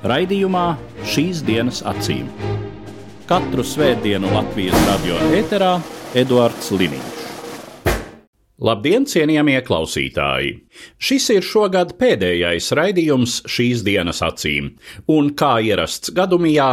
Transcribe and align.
Raidījumā 0.00 0.64
šīs 1.04 1.42
dienas 1.44 1.82
acīm. 1.84 2.30
Katru 3.28 3.64
svētdienu 3.66 4.32
Latvijas 4.32 4.88
radio 4.88 5.20
eterā 5.36 5.74
Eduards 6.16 6.72
Liniņš. 6.72 7.19
Labdien, 8.60 9.06
cienījamie 9.08 9.56
klausītāji! 9.64 10.50
Šis 11.00 11.30
ir 11.32 11.44
šogad 11.48 11.94
pēdējais 11.96 12.66
raidījums 12.76 13.38
šīs 13.48 13.80
dienas 13.86 14.18
acīm, 14.20 14.66
un 15.08 15.30
kā 15.32 15.54
ierasts 15.64 16.12
gadumijā, 16.12 16.66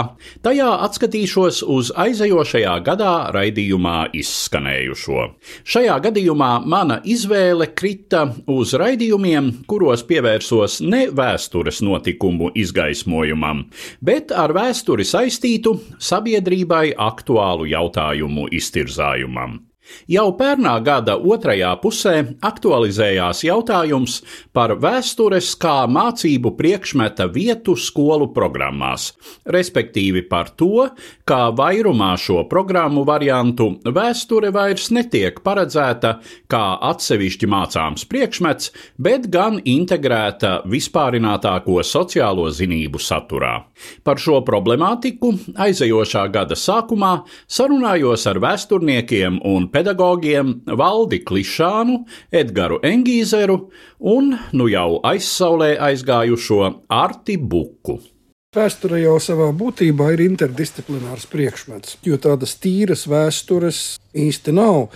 tajā 0.44 0.68
atskatīšos 0.84 1.62
uz 1.64 1.94
aizejošajā 1.96 2.74
gadā 2.90 3.14
raidījumā 3.32 4.10
izskanējušo. 4.20 5.30
Šajā 5.64 5.96
gadījumā 6.10 6.50
mana 6.68 6.98
izvēle 7.08 7.70
krita 7.72 8.26
uz 8.52 8.76
raidījumiem, 8.76 9.54
kuros 9.72 10.04
pievērsos 10.12 10.82
ne 10.84 11.06
vēstures 11.08 11.80
notikumu 11.88 12.52
izgaismojumam, 12.66 13.64
bet 14.04 14.36
ar 14.36 14.52
vēsturi 14.60 15.08
saistītu 15.08 15.78
sabiedrībai 16.04 16.92
aktuālu 17.08 17.72
jautājumu 17.72 18.52
iztirzājumam. 18.60 19.62
Jau 20.08 20.30
pērnā 20.40 20.78
gada 20.86 21.18
otrajā 21.18 21.74
pusē 21.82 22.14
aktualizējās 22.46 23.44
jautājums 23.48 24.20
par 24.56 24.76
vēstures 24.82 25.54
kā 25.60 25.76
mācību 25.92 26.54
priekšmeta 26.58 27.28
vietu 27.34 27.76
skolu 27.80 28.30
programmās, 28.36 29.12
respektīvi 29.46 30.24
par 30.30 30.52
to, 30.60 30.88
kā 31.28 31.42
vairumā 31.58 32.14
šo 32.20 32.44
programmu 32.50 33.04
variantu 33.08 33.70
vēsture 33.84 34.52
vairs 34.56 34.90
netiek 34.96 35.42
paredzēta 35.44 36.18
kā 36.52 36.64
atsevišķi 36.92 37.50
mācāms 37.52 38.08
priekšmets, 38.10 38.72
bet 38.98 39.30
gan 39.34 39.60
integrēta 39.64 40.62
vispārinātāko 40.70 41.82
sociālo 41.84 42.48
zinību 42.54 43.02
saturā. 43.02 43.56
Par 44.04 44.22
šo 44.22 44.40
problemātiku 44.48 45.34
aizejošā 45.68 46.26
gada 46.34 46.58
sākumā 46.58 47.14
sarunājos 47.52 48.26
ar 48.30 48.40
vēsturniekiem 48.44 49.42
un 49.48 49.68
pedagogiem 49.78 50.56
Valdi 50.66 51.22
Klišānu, 51.22 52.02
Edgars 52.34 52.82
Engīzeru 52.88 53.60
un 54.10 54.34
nu 54.58 54.70
jau 54.72 54.98
aizsaulē 55.06 55.76
aizgājušo 55.92 56.62
Arti 56.90 57.38
Buku. 57.38 58.00
Vēsture 58.58 59.04
jau 59.04 59.20
savā 59.22 59.52
būtībā 59.54 60.10
ir 60.16 60.24
interdisciplinārs 60.24 61.28
priekšmets, 61.30 62.00
jo 62.08 62.18
tādas 62.18 62.56
tīras 62.64 63.06
vēstures 63.12 63.82
īsti 64.18 64.56
nav. 64.58 64.88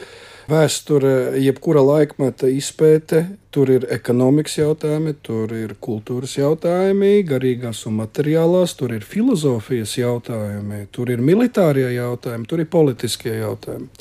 Vēsture, 0.50 1.38
jebkura 1.40 1.84
laikmeta 1.86 2.50
izpēte, 2.50 3.22
tur 3.54 3.70
ir 3.72 3.86
ekonomikas 3.94 4.58
jautājumi, 4.58 5.14
tur 5.24 5.54
ir 5.54 5.76
kultūras 5.80 6.34
jautājumi, 6.40 7.22
garīgās 7.28 7.86
un 7.88 8.00
materiālās, 8.02 8.74
tur 8.80 8.96
ir 8.98 9.06
filozofijas 9.06 9.94
jautājumi, 10.00 10.88
tur 10.92 11.14
ir 11.14 11.22
militārie 11.22 11.92
jautājumi, 11.94 12.50
tur 12.50 12.66
ir 12.66 12.72
politiskie 12.74 13.38
jautājumi. 13.38 13.92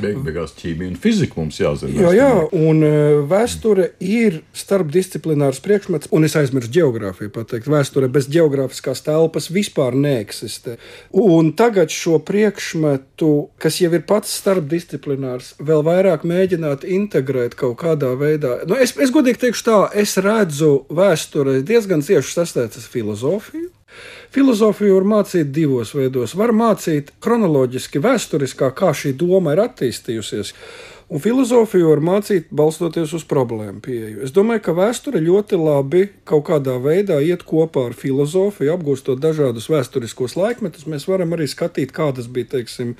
Beig, 0.00 0.18
beigās 0.26 0.54
ķīmija 0.58 0.90
un 0.90 0.96
fizika 0.98 1.38
mums 1.38 1.58
jāzina. 1.60 1.94
Jā, 1.94 2.12
jā, 2.16 2.30
un 2.56 2.82
uh, 2.82 3.20
vēsture 3.30 3.90
ir 4.02 4.40
starpdisciplinārs 4.56 5.60
priekšmets, 5.64 6.10
un 6.14 6.26
es 6.26 6.34
aizmirsu 6.38 6.72
geogrāfiju 6.74 7.30
pateikt. 7.34 7.70
Vēsture 7.70 8.08
bez 8.12 8.26
geogrāfiskās 8.32 9.04
telpas 9.06 9.50
vispār 9.54 9.94
neeksistē. 9.98 10.76
Un 11.14 11.52
tagad 11.58 11.94
šo 11.94 12.18
priekšmetu, 12.26 13.30
kas 13.62 13.78
jau 13.82 13.92
ir 13.94 14.02
pats 14.08 14.34
starpdisciplinārs, 14.40 15.54
vēl 15.62 15.84
vairāk 15.86 16.26
mēģināt 16.26 16.86
integrēt 16.88 17.54
kaut 17.60 17.78
kādā 17.84 18.14
veidā. 18.18 18.60
Nu, 18.68 18.78
es, 18.80 18.96
es 18.98 19.14
godīgi 19.14 19.46
teikšu 19.46 19.68
tā, 19.68 19.78
es 19.94 20.16
redzu 20.18 20.74
vēsturē 20.90 21.60
diezgan 21.66 22.02
cieši 22.04 22.38
sastētas 22.40 22.90
filozofiju. 22.90 23.70
Filozofiju 24.34 24.96
var 24.96 25.06
mācīt 25.12 25.52
divos 25.54 25.92
veidos. 25.94 26.34
Var 26.34 26.52
mācīt 26.56 27.12
kronoloģiski, 27.22 28.02
vēsturiskā, 28.02 28.72
kā 28.74 28.90
šī 28.96 29.14
doma 29.20 29.54
ir 29.54 29.62
attīstījusies. 29.68 30.54
Un 31.12 31.20
filozofiju 31.20 31.90
var 31.90 32.00
mācīt 32.00 32.46
balstoties 32.54 33.10
uz 33.12 33.26
problēmu 33.28 33.82
pieeju. 33.84 34.22
Es 34.24 34.32
domāju, 34.32 34.62
ka 34.64 34.72
vēsture 34.78 35.20
ļoti 35.20 35.58
labi 35.60 36.06
kaut 36.24 36.46
kādā 36.48 36.78
veidā 36.80 37.18
iet 37.20 37.44
kopā 37.44 37.90
ar 37.90 37.96
filozofiju, 37.98 38.72
apgūstot 38.72 39.20
dažādus 39.20 39.68
vēsturiskos 39.68 40.38
laikmetus. 40.40 40.86
Mēs 40.88 41.04
varam 41.10 41.36
arī 41.36 41.44
skatīt, 41.50 41.92
kādas 41.92 42.30
bija, 42.32 42.54
teiksim, 42.54 42.94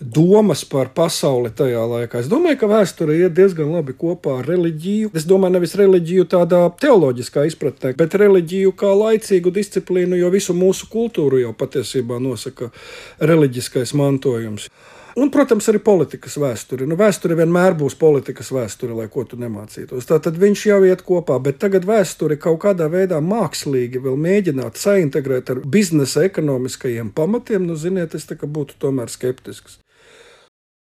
domas 0.00 0.64
par 0.64 0.94
pasauli 0.96 1.52
tajā 1.52 1.84
laikā. 1.90 2.24
Es 2.24 2.32
domāju, 2.32 2.62
ka 2.62 2.70
vēsture 2.72 3.18
iet 3.20 3.36
diezgan 3.36 3.76
labi 3.76 3.92
kopā 3.92 4.38
ar 4.40 4.48
reliģiju. 4.48 5.12
Es 5.12 5.28
domāju, 5.28 5.58
nevis 5.58 5.76
reliģiju 5.76 6.24
tādā 6.32 6.64
teoloģiskā 6.80 7.44
izpratnē, 7.50 7.92
bet 8.00 8.16
reliģiju 8.24 8.72
kā 8.72 8.96
laicīgu 8.96 9.52
disciplīnu, 9.52 10.16
jo 10.16 10.32
visu 10.32 10.56
mūsu 10.56 10.88
kultūru 10.88 11.44
jau 11.44 11.52
patiesībā 11.60 12.16
nosaka 12.24 12.72
reliģiskais 13.20 13.92
mantojums. 14.00 14.72
Un, 15.14 15.30
protams, 15.30 15.68
arī 15.70 15.78
politikas 15.78 16.34
vēsture. 16.42 16.88
Nu, 16.90 16.96
vēsture 16.98 17.36
vienmēr 17.38 17.76
būs 17.78 17.94
politikas 17.98 18.48
vēsture, 18.50 18.96
lai 18.98 19.06
ko 19.12 19.22
tu 19.28 19.38
nemācītos. 19.38 20.08
Tā 20.08 20.18
tad 20.22 20.40
viņš 20.42 20.64
jau 20.66 20.80
iet 20.88 21.04
kopā, 21.06 21.36
bet 21.42 21.60
tagad 21.62 21.86
vēsture 21.86 22.34
kaut 22.42 22.58
kādā 22.64 22.88
veidā 22.90 23.20
mākslīgi 23.22 24.02
vēl 24.02 24.18
mēģināt 24.18 24.80
saintegrēt 24.80 25.52
ar 25.54 25.60
biznesa 25.62 26.24
ekonomiskajiem 26.26 27.12
pamatiem. 27.14 27.62
Nu, 27.68 27.78
ziniet, 27.78 28.16
es 28.18 28.26
būtu 28.26 28.74
tomēr 28.82 29.12
skeptisks. 29.12 29.78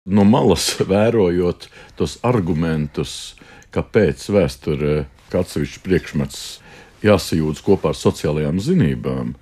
No 0.06 0.22
malas 0.24 0.76
vērojot 0.78 1.66
tos 1.98 2.20
argumentus, 2.22 3.34
kāpēc 3.74 4.22
vēsture 4.30 4.94
kā 5.30 5.42
atsevišķs 5.42 5.82
priekšmets 5.82 6.38
jāsajūtas 7.02 7.66
kopā 7.66 7.90
ar 7.92 7.98
sociālajām 7.98 8.62
zinībām, 8.62 9.34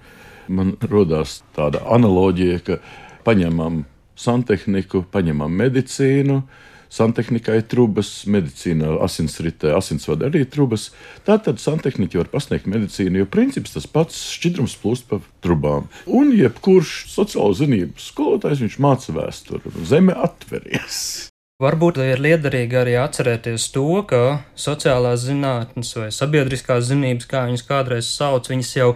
man 0.48 0.74
radās 0.80 1.42
tāda 1.56 1.84
analoģija, 1.92 2.58
ka 2.64 2.80
paņemam 3.28 3.84
santehniku, 4.18 5.04
paņemam 5.12 5.54
medicīnu. 5.62 6.42
Santehnikai 6.88 7.58
ir 7.60 7.66
trubas, 7.68 8.08
medicīnā 8.32 8.94
asinsritē, 9.04 9.74
asinsvada 9.76 10.30
arī 10.30 10.46
trubas. 10.48 10.86
Tātad 11.26 11.60
santehniķi 11.60 12.20
var 12.22 12.30
pasniegt 12.32 12.68
medicīnu, 12.70 13.20
jo 13.20 13.28
princips 13.28 13.76
tas 13.76 13.84
pats 13.92 14.22
šķidrums 14.38 14.78
plūst 14.80 15.04
pa 15.10 15.20
trubām. 15.44 15.90
Un 16.08 16.32
jebkurš 16.32 17.02
sociālo 17.12 17.52
zinību 17.60 18.00
skolotājs 18.00 18.64
viņš 18.64 18.78
māca 18.80 19.16
vēsturi, 19.20 19.74
zeme 19.84 20.16
atveries. 20.16 21.28
Varbūt 21.60 21.98
ir 22.00 22.20
liederīgi 22.22 22.76
arī 22.78 22.96
atcerēties 23.02 23.68
to, 23.74 23.88
ka 24.08 24.22
sociālās 24.56 25.26
zinātnes 25.26 25.90
vai 25.98 26.12
sabiedriskās 26.14 26.86
zinības, 26.88 27.28
kā 27.28 27.48
viņas 27.50 27.66
kādreiz 27.68 28.12
sauc, 28.14 28.48
viņas 28.48 28.76
jau 28.78 28.92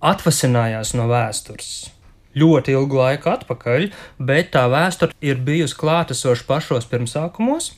atvasinājās 0.00 0.96
no 0.96 1.06
vēstures 1.12 1.74
ļoti 2.36 2.76
ilgu 2.76 3.00
laiku 3.00 3.32
atpakaļ, 3.32 3.88
bet 4.18 4.52
tā 4.56 4.66
vēsture 4.72 5.16
ir 5.24 5.40
bijusi 5.46 5.78
klātesoša 5.80 6.46
pašos 6.48 6.88
pirmsākumos. 6.90 7.72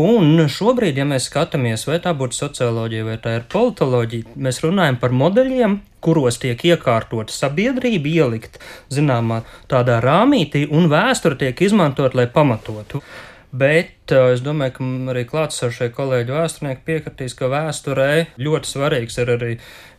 Un 0.00 0.38
šobrīd, 0.46 1.00
ja 1.00 1.04
mēs 1.08 1.24
skatāmies, 1.26 1.82
vai 1.88 1.96
tā 1.98 2.12
būtu 2.14 2.36
socioloģija 2.36 3.06
vai 3.08 3.16
tā 3.18 3.32
ir 3.40 3.46
politoloģija, 3.50 4.36
mēs 4.38 4.60
runājam 4.62 5.00
par 5.02 5.10
modeļiem, 5.10 5.80
kuros 5.98 6.38
tiek 6.38 6.62
iekārtota 6.62 7.34
sabiedrība, 7.34 8.06
ielikt 8.06 8.60
zināmā 8.94 9.40
tādā 9.66 9.98
rāmītī, 10.04 10.68
un 10.70 10.86
vēsture 10.92 11.40
tiek 11.42 11.58
izmantot, 11.66 12.14
lai 12.14 12.28
pamatotu. 12.30 13.02
Bet 13.50 14.12
uh, 14.14 14.28
es 14.30 14.42
domāju, 14.46 14.76
ka 14.76 14.88
arī 15.10 15.24
klātsošie 15.26 15.88
kolēģi 15.96 16.34
vēsturnieki 16.36 16.84
piekritīs, 16.86 17.34
ka 17.34 17.48
vēsturē 17.50 18.10
ļoti 18.38 18.70
svarīgs 18.70 19.18
ir 19.18 19.32
arī 19.34 19.56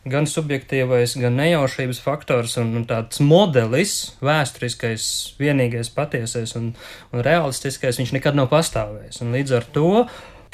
gan 0.08 0.24
subjektīvais, 0.26 1.18
gan 1.20 1.36
nejaušības 1.36 2.00
faktors 2.02 2.56
un, 2.62 2.72
un 2.80 2.86
tāds 2.88 3.20
modelis, 3.20 4.16
vēsturiskais, 4.24 5.04
vienīgais 5.42 5.92
patiesais 5.92 6.56
un, 6.56 6.72
un 7.12 7.26
realistiskais, 7.26 8.00
viņš 8.00 8.14
nekad 8.16 8.40
nav 8.40 8.48
pastāvējis. 8.54 9.20
Un 9.20 9.36
līdz 9.36 9.58
ar 9.60 9.68
to 9.76 9.92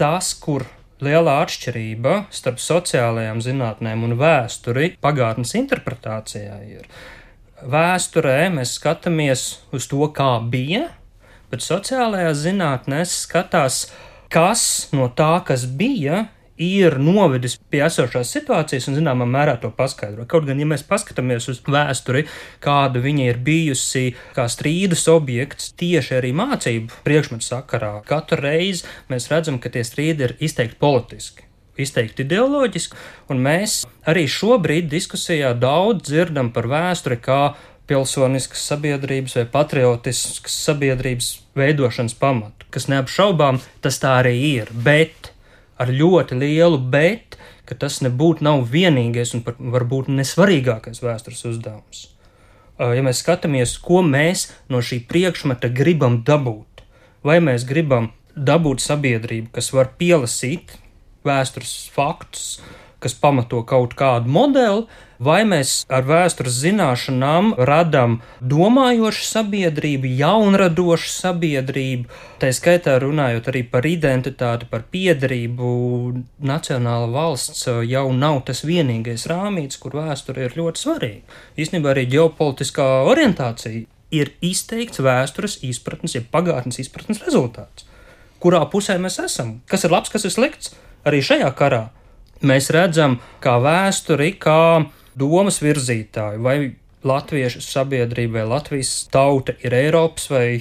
tas, 0.00 0.34
kur 0.42 0.66
liela 0.98 1.38
atšķirība 1.44 2.24
starp 2.34 2.58
sociālajām 2.62 3.38
zinātnēm 3.44 4.04
un 4.08 4.18
vēsturi 4.18 4.96
pagātnes 5.02 5.54
interpretācijā 5.58 6.58
ir. 6.66 6.90
Vēsturē 7.62 8.40
mēs 8.54 8.76
skatāmies 8.78 9.48
uz 9.74 9.86
to, 9.90 10.02
kā 10.14 10.36
bija, 10.50 10.88
bet 11.52 11.64
sociālajās 11.64 12.42
zinātnēs 12.44 13.14
skatās, 13.24 13.86
kas 14.32 14.88
no 14.92 15.08
tā, 15.16 15.38
kas 15.46 15.66
bija, 15.78 16.26
ir 16.58 16.98
novedis 16.98 17.56
pie 17.70 17.80
esošās 17.86 18.32
situācijas 18.34 18.88
un, 18.90 18.98
zināmā 18.98 19.26
mērā, 19.30 19.54
to 19.62 19.70
paskaidro. 19.74 20.26
Kaut 20.28 20.48
gan, 20.48 20.58
ja 20.58 20.66
mēs 20.68 20.84
paskatāmies 20.86 21.46
uz 21.52 21.60
vēsturi, 21.64 22.24
kāda 22.64 23.02
viņa 23.02 23.28
ir 23.30 23.40
bijusi, 23.46 24.10
kā 24.36 24.48
strīdus 24.50 25.06
objekts 25.12 25.72
tieši 25.78 26.18
arī 26.18 26.34
mācību 26.36 27.02
priekšmetu 27.06 27.46
sakarā, 27.46 27.94
katru 28.08 28.42
reizi 28.42 28.86
mēs 29.12 29.30
redzam, 29.30 29.62
ka 29.62 29.70
tie 29.72 29.86
strīdi 29.86 30.28
ir 30.28 30.36
izteikti 30.42 30.80
politiski. 30.82 31.46
Izteikti 31.78 32.24
ideoloģiski, 32.26 32.98
un 33.30 33.38
mēs 33.38 33.84
arī 34.10 34.24
šobrīd 34.26 34.88
diskusijā 34.90 35.52
daudz 35.54 36.08
dzirdam 36.08 36.50
par 36.50 36.66
vēsturi 36.66 37.20
kā 37.22 37.42
pilsoniskas 37.88 38.66
sabiedrības 38.68 39.38
vai 39.38 39.46
patriotiskas 39.52 40.54
sabiedrības 40.66 41.30
veidošanas 41.58 42.14
pamatu, 42.20 42.68
kas 42.74 42.88
neapšaubām 42.92 43.60
tas 43.84 43.98
tā 44.02 44.18
arī 44.20 44.34
ir. 44.50 44.72
Bet 44.72 45.32
ar 45.80 45.92
ļoti 45.94 46.38
lielu 46.38 46.78
bet, 46.92 47.38
ka 47.68 47.76
tas 47.78 48.00
nebūtu 48.04 48.44
nav 48.46 48.64
vienīgais 48.72 49.34
un 49.36 49.44
varbūt 49.44 50.10
nesvarīgākais 50.12 51.02
vēstures 51.04 51.44
uzdevums. 51.50 52.06
Ja 52.78 53.02
mēs 53.02 53.24
skatāmies, 53.24 53.74
ko 53.82 54.04
mēs 54.06 54.48
no 54.70 54.78
šī 54.84 55.00
priekšmeta 55.10 55.70
gribam 55.74 56.20
dabūt, 56.26 56.84
vai 57.26 57.40
mēs 57.42 57.66
gribam 57.66 58.12
dabūt 58.36 58.84
sabiedrību, 58.84 59.50
kas 59.56 59.72
var 59.74 59.90
pielasīt 59.98 60.76
vēstures 61.26 61.88
faktus, 61.94 62.60
kas 63.02 63.14
pamato 63.14 63.62
kaut 63.66 63.94
kādu 63.98 64.30
modeli, 64.32 64.86
vai 65.18 65.42
mēs 65.46 65.82
ar 65.90 66.04
vēstures 66.06 66.56
zināšanām 66.62 67.52
radām 67.68 68.18
domājošu 68.52 69.24
sabiedrību, 69.26 70.10
jaunradošu 70.20 71.10
sabiedrību, 71.10 72.06
tā 72.42 72.50
skaitā 72.54 72.96
runājot 73.02 73.50
arī 73.50 73.64
par 73.72 73.86
identitāti, 73.86 74.68
par 74.70 74.86
piedarību. 74.92 75.68
Nacionāla 76.38 77.10
valsts 77.12 77.66
jau 77.66 78.06
nav 78.14 78.42
tas 78.46 78.64
vienīgais 78.66 79.26
rāmīts, 79.30 79.78
kur 79.82 79.98
vēsture 79.98 80.46
ir 80.46 80.58
ļoti 80.58 80.84
svarīga. 80.84 81.38
Īstenībā 81.58 81.94
arī 81.94 82.06
ģeopolitiskā 82.14 82.88
orientācija 83.10 83.86
ir 84.14 84.32
izteikts 84.40 85.02
vēstures 85.04 85.58
izpratnes, 85.66 86.16
ja 86.16 86.24
pagātnes 86.24 86.80
izpratnes 86.80 87.22
rezultāts. 87.26 87.86
Kurā 88.38 88.62
pusē 88.70 88.94
mēs 89.02 89.18
esam? 89.18 89.58
Kas 89.66 89.82
ir 89.84 89.92
labs, 89.92 90.12
kas 90.14 90.24
ir 90.24 90.32
slikts? 90.32 90.76
Arī 91.06 91.18
šajā 91.24 91.50
karā 91.58 91.88
mēs 92.46 92.70
redzam, 92.74 93.18
kā 93.42 93.56
vēsturi, 93.62 94.32
kā 94.40 94.84
domas 95.18 95.62
virzītāju, 95.62 96.42
vai 96.44 96.58
latviešu 97.06 97.62
sabiedrība 97.62 98.40
vai 98.40 98.50
Latvijas 98.56 98.92
tauta 99.12 99.54
ir 99.62 99.74
Eiropas 99.74 100.28
vai 100.30 100.60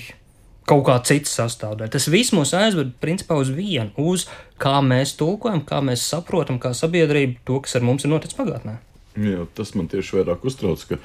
kaut 0.67 0.83
kā 0.87 0.97
cits 1.07 1.31
sastāvdaļa. 1.37 1.91
Tas 1.93 2.09
viss 2.11 2.33
mūs 2.35 2.51
aizved 2.57 2.91
principā 3.01 3.37
uz 3.39 3.49
vienu, 3.53 3.91
uz 3.97 4.27
kā 4.61 4.77
mēs 4.83 5.15
tulkojam, 5.19 5.63
kā 5.65 5.79
mēs 5.85 6.03
saprotam, 6.11 6.59
kā 6.59 6.73
sabiedrība 6.75 7.39
to, 7.47 7.61
kas 7.63 7.77
ar 7.79 7.87
mums 7.87 8.05
ir 8.05 8.11
noticis 8.11 8.37
pagātnē. 8.37 8.77
Jā, 9.17 9.47
tas 9.57 9.73
man 9.77 9.87
tieši 9.89 10.19
vairāk 10.19 10.43
uztrauc, 10.45 10.83
ka 10.89 10.99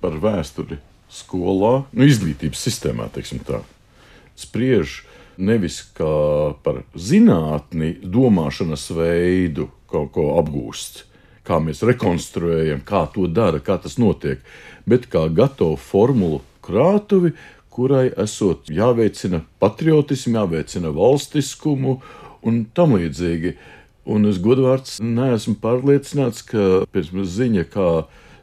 par 0.00 0.16
vēsturi 0.22 0.78
skolā, 1.12 1.82
nu, 1.92 2.06
izglītības 2.06 2.62
sistēmā, 2.68 3.08
teiksim 3.12 3.42
tā, 3.44 3.60
spriež 4.38 5.02
nevis 5.38 5.80
kā 5.96 6.54
par 6.64 6.82
zinātni, 6.98 7.96
domāšanas 8.02 8.88
veidu, 8.94 9.68
kaut 9.88 10.12
ko 10.16 10.30
apgūst, 10.40 11.04
kā 11.48 11.60
mēs 11.64 11.82
rekonstruējam, 11.86 12.82
kā 12.86 13.06
to 13.14 13.26
dara, 13.30 13.60
kā 13.64 13.78
tas 13.80 13.96
notiek, 14.00 14.42
bet 14.88 15.08
kā 15.12 15.26
gatavu 15.32 15.78
formulu 15.80 16.42
krātuvi, 16.64 17.32
kurai 17.72 18.08
esot 18.18 18.68
jāveicina 18.74 19.44
patriotismu, 19.62 20.34
jāveicina 20.40 20.92
valstiskumu 20.94 21.98
un 22.46 22.64
tam 22.74 22.96
līdzīgi. 22.98 23.56
Un 24.08 24.24
es 24.30 24.38
godvārds 24.40 24.96
neesmu 25.04 25.58
pārliecināts, 25.60 26.40
ka 26.48 26.84
pēc 26.92 27.12
ziņa, 27.12 27.66
kā 27.68 27.88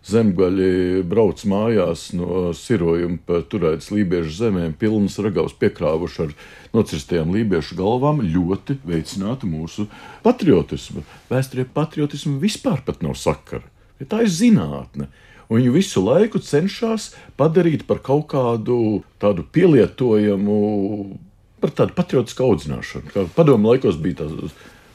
zemgaļi 0.06 1.04
brauc 1.10 1.42
mājās 1.50 2.08
no 2.14 2.52
sirojuma 2.58 3.18
pa 3.26 3.42
turētas 3.50 3.90
lībiešu 3.94 4.34
zemēm, 4.38 4.76
pilnas 4.78 5.18
ragavas 5.24 5.56
piekrāvuši 5.58 6.22
ar 6.28 6.34
nocirstajām 6.76 7.34
lībiešu 7.34 7.78
galvām, 7.80 8.22
ļoti 8.22 8.78
veicinātu 8.86 9.50
mūsu 9.50 9.88
patriotismu. 10.26 11.06
Vēsturē 11.32 11.66
patriotismu 11.74 12.38
vispār 12.44 12.84
pat 12.86 13.02
nav 13.06 13.18
sakara. 13.20 13.66
Ja 14.02 14.10
tā 14.12 14.26
ir 14.26 14.34
zinātne. 14.34 15.10
Un 15.46 15.60
viņi 15.60 15.74
visu 15.76 16.02
laiku 16.02 16.42
cenšas 16.42 17.12
padarīt 17.38 17.86
par 17.90 18.02
kaut 18.06 18.28
kādu 18.34 19.04
tādu 19.22 19.46
pielietojamu, 19.54 20.56
par 21.62 21.74
tādu 21.78 21.94
patriotisku 21.98 22.46
audzināšanu. 22.48 23.12
Kā 23.14 23.26
padomu 23.38 23.72
laikos 23.72 24.00
bija 24.02 24.24
tā 24.24 24.50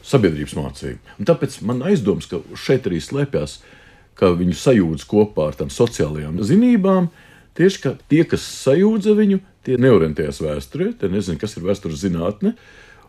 sabiedrības 0.07 0.57
mācība. 0.59 1.19
Un 1.19 1.29
tāpēc 1.29 1.61
man 1.67 1.85
aizdoms, 1.87 2.27
ka 2.31 2.43
šeit 2.59 2.89
arī 2.91 2.99
slēpjas 3.03 3.61
ka 4.21 4.33
viņu 4.37 4.57
sajūdz 4.61 5.07
kopā 5.09 5.51
ar 5.51 5.59
tām 5.59 5.73
sociālajām 5.73 6.41
zinībām. 6.45 7.09
Tieši 7.57 7.83
ka 7.83 7.95
tie, 8.13 8.23
kas 8.29 8.45
sajūdza 8.45 9.17
viņu, 9.19 9.41
tie 9.67 9.77
neorientējas 9.81 10.41
vēsturē, 10.45 10.93
tie 11.01 11.11
nezina, 11.13 11.41
kas 11.41 11.57
ir 11.57 11.67
vēstures 11.67 12.05
zinātne. 12.05 12.55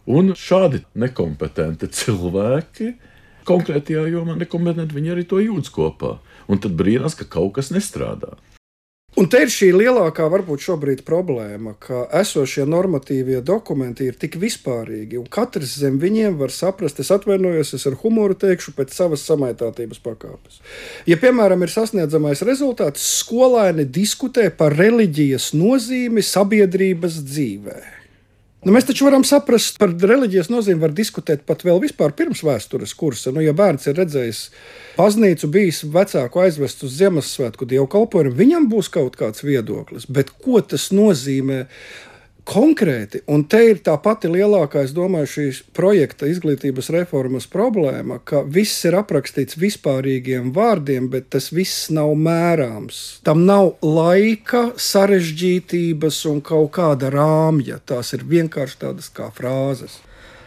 Un 0.10 0.34
šādi 0.38 0.82
nekompetenti 0.98 1.92
cilvēki, 1.94 2.94
konkrētajā 3.48 4.08
jomā 4.10 4.38
nekompetenti, 4.40 4.98
viņi 4.98 5.14
arī 5.14 5.28
to 5.30 5.42
jūtas 5.44 5.74
kopā. 5.74 6.16
Un 6.52 6.62
tad 6.64 6.74
brīnās, 6.80 7.16
ka 7.20 7.28
kaut 7.30 7.54
kas 7.60 7.70
nestrādā. 7.76 8.34
Un 9.20 9.28
te 9.28 9.42
ir 9.44 9.50
šī 9.52 9.74
lielākā, 9.76 10.24
varbūt 10.32 10.64
šobrīd 10.64 11.02
problēma, 11.04 11.74
ka 11.84 12.06
esošie 12.22 12.64
normatīvie 12.64 13.42
dokumenti 13.44 14.08
ir 14.08 14.16
tik 14.16 14.38
vispārīgi, 14.40 15.20
un 15.20 15.28
katrs 15.28 15.74
zem 15.82 15.98
viņiem 16.00 16.38
var 16.40 16.54
saprast, 16.56 17.02
es 17.04 17.12
atvainojos, 17.12 17.74
es 17.76 17.86
ar 17.90 18.00
humoru 18.00 18.38
teikšu, 18.40 18.72
pēc 18.78 18.96
savas 18.96 19.28
samaitātības 19.28 20.00
pakāpes. 20.06 20.62
Ja, 21.12 21.20
piemēram, 21.20 21.68
ir 21.68 21.74
sasniedzamais 21.76 22.46
rezultāts, 22.48 23.04
skolēni 23.20 23.84
diskutē 23.84 24.48
par 24.56 24.80
reliģijas 24.80 25.52
nozīmi 25.60 26.24
sabiedrības 26.24 27.20
dzīvēm. 27.28 28.01
Nu, 28.62 28.70
mēs 28.76 28.86
taču 28.86 29.08
varam 29.08 29.24
saprast, 29.26 29.80
par 29.82 29.90
reliģijas 29.98 30.52
nozīmi 30.54 30.84
var 30.84 30.92
diskutēt 30.94 31.48
pat 31.50 31.64
vēl 31.66 31.80
vispār 31.82 32.12
pirms 32.14 32.44
vēstures 32.46 32.92
kursa. 32.94 33.32
Nu, 33.34 33.42
ja 33.42 33.56
bērns 33.58 33.88
ir 33.90 33.98
redzējis 33.98 34.42
baznīcu, 35.00 35.50
bijis 35.50 35.82
vecāku 35.96 36.44
aizvest 36.44 36.86
uz 36.86 36.94
Ziemassvētku 37.00 37.66
dievkalpojumu, 37.72 38.36
viņam 38.38 38.68
būs 38.70 38.92
kaut 38.94 39.18
kāds 39.18 39.42
viedoklis. 39.42 40.06
Bet 40.06 40.30
ko 40.46 40.62
tas 40.62 40.92
nozīmē 40.94 41.64
konkrēti, 42.48 43.22
un 43.32 43.44
te 43.50 43.62
ir 43.70 43.82
tā 43.86 43.94
pati 44.02 44.30
lielākā, 44.32 44.84
es 44.86 44.94
domāju, 44.96 45.30
šīs 45.30 45.62
projekta 45.76 46.28
izglītības 46.30 46.90
reformas 46.94 47.48
problēma, 47.52 48.20
ka 48.26 48.42
viss 48.44 48.86
ir 48.88 48.98
aprakstīts 49.00 49.60
vispārīgiem 49.62 50.52
vārdiem, 50.56 51.10
bet 51.14 51.30
tas 51.36 51.52
viss 51.54 51.90
nav 51.94 52.14
mērāms. 52.18 53.22
Tam 53.28 53.46
nav 53.48 53.76
laika, 53.86 54.72
sarežģītības 54.76 56.24
un 56.32 56.42
kaut 56.46 56.72
kāda 56.78 57.12
rāmja. 57.14 57.80
Tās 57.86 58.14
ir 58.18 58.26
vienkārši 58.28 58.82
tādas 58.86 59.12
kā 59.14 59.30
frāzes. 59.36 60.00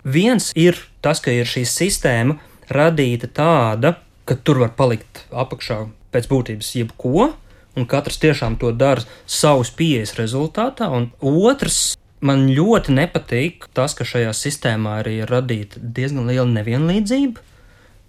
Viens 0.05 0.51
ir 0.59 0.77
tas, 1.01 1.23
ka 1.25 1.33
ir 1.33 1.49
šī 1.49 1.65
sistēma 1.69 2.37
radīta 2.75 3.31
tāda, 3.33 3.97
ka 4.29 4.37
tur 4.37 4.61
var 4.65 4.75
palikt 4.77 5.25
apakšā 5.33 5.85
pēc 6.15 6.29
būtības 6.31 6.75
jebko, 6.79 7.31
un 7.77 7.87
katrs 7.91 8.21
tiešām 8.23 8.59
to 8.61 8.73
dara 8.73 9.05
savas 9.27 9.73
pieejas 9.75 10.15
rezultātā. 10.19 10.89
Un 10.95 11.11
otrs, 11.21 11.95
man 12.25 12.47
ļoti 12.55 12.95
nepatīk 12.97 13.69
tas, 13.77 13.97
ka 13.99 14.07
šajā 14.09 14.35
sistēmā 14.37 15.01
arī 15.03 15.21
ir 15.23 15.33
radīta 15.33 15.83
diezgan 15.83 16.29
liela 16.31 16.49
nevienlīdzība, 16.51 17.47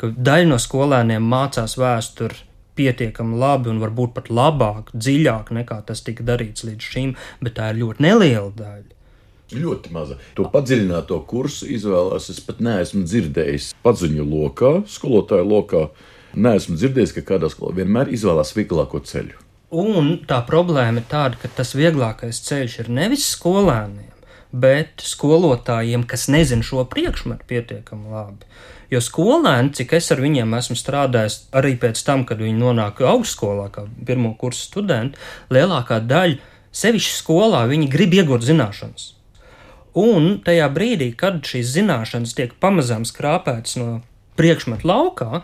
ka 0.01 0.11
daļa 0.15 0.51
no 0.51 0.59
skolēniem 0.61 1.23
mācās 1.31 1.77
vēsturi 1.79 2.43
pietiekami 2.75 3.37
labi 3.39 3.71
un 3.71 3.79
varbūt 3.79 4.15
pat 4.17 4.27
labāk, 4.33 4.91
dziļāk 4.91 5.53
nekā 5.55 5.79
tas 5.87 6.03
tika 6.03 6.25
darīts 6.27 6.65
līdz 6.67 6.91
šim, 6.91 7.15
bet 7.39 7.55
tā 7.59 7.71
ir 7.71 7.81
ļoti 7.85 8.03
neliela 8.03 8.51
daļa. 8.57 8.91
Ļoti 9.55 9.91
maza. 9.93 10.17
To 10.35 10.47
padziļināto 10.49 11.19
kursu 11.29 11.67
izvēlās. 11.69 12.31
Es 12.33 12.41
pat 12.43 12.63
neesmu 12.65 13.03
dzirdējis 13.05 13.69
paziņu 13.85 14.25
lokā, 14.25 14.71
skolotāju 14.89 15.45
lokā. 15.51 15.83
Neesmu 16.35 16.75
dzirdējis, 16.75 17.13
ka 17.15 17.27
kādā 17.29 17.51
skolā 17.53 17.77
vienmēr 17.77 18.09
izvēlās 18.17 18.55
vieglāko 18.57 19.03
ceļu. 19.05 19.44
Un 19.73 20.11
tā 20.29 20.41
problēma 20.45 21.01
ir 21.01 21.07
tāda, 21.09 21.39
ka 21.41 21.49
tas 21.49 21.73
vieglākais 21.73 22.41
ceļš 22.45 22.79
ir 22.83 22.91
nevis 22.93 23.25
skolēniem, 23.33 24.13
bet 24.53 25.01
skolotājiem, 25.01 26.05
kas 26.05 26.27
nezina 26.29 26.63
šo 26.63 26.85
priekšmetu 26.89 27.47
pietiekami 27.49 28.13
labi. 28.13 28.45
Jo 28.93 29.01
skolēni, 29.01 29.73
cik 29.73 29.95
es 29.97 30.11
ar 30.13 30.21
viņiem 30.21 30.53
esmu 30.53 30.77
strādājis, 30.77 31.39
arī 31.57 31.73
pēc 31.81 32.03
tam, 32.05 32.23
kad 32.29 32.37
viņi 32.43 32.59
nonāk 32.59 33.01
augstskolā, 33.01 33.71
kā 33.73 33.87
pirmo 34.05 34.35
kursu 34.37 34.69
studenti, 34.69 35.17
lielākā 35.49 35.99
daļa, 36.05 36.37
sevišķi 36.75 37.17
skolā, 37.17 37.65
viņi 37.71 37.89
grib 37.89 38.13
iegūt 38.13 38.45
zināšanas. 38.45 39.13
Un 39.95 40.35
tajā 40.45 40.67
brīdī, 40.75 41.13
kad 41.17 41.39
šīs 41.47 41.71
zināšanas 41.77 42.35
tiek 42.37 42.53
pamazām 42.61 43.07
skrāpētas 43.07 43.79
no 43.79 43.89
priekšmetu 44.35 44.87
laukā, 44.87 45.41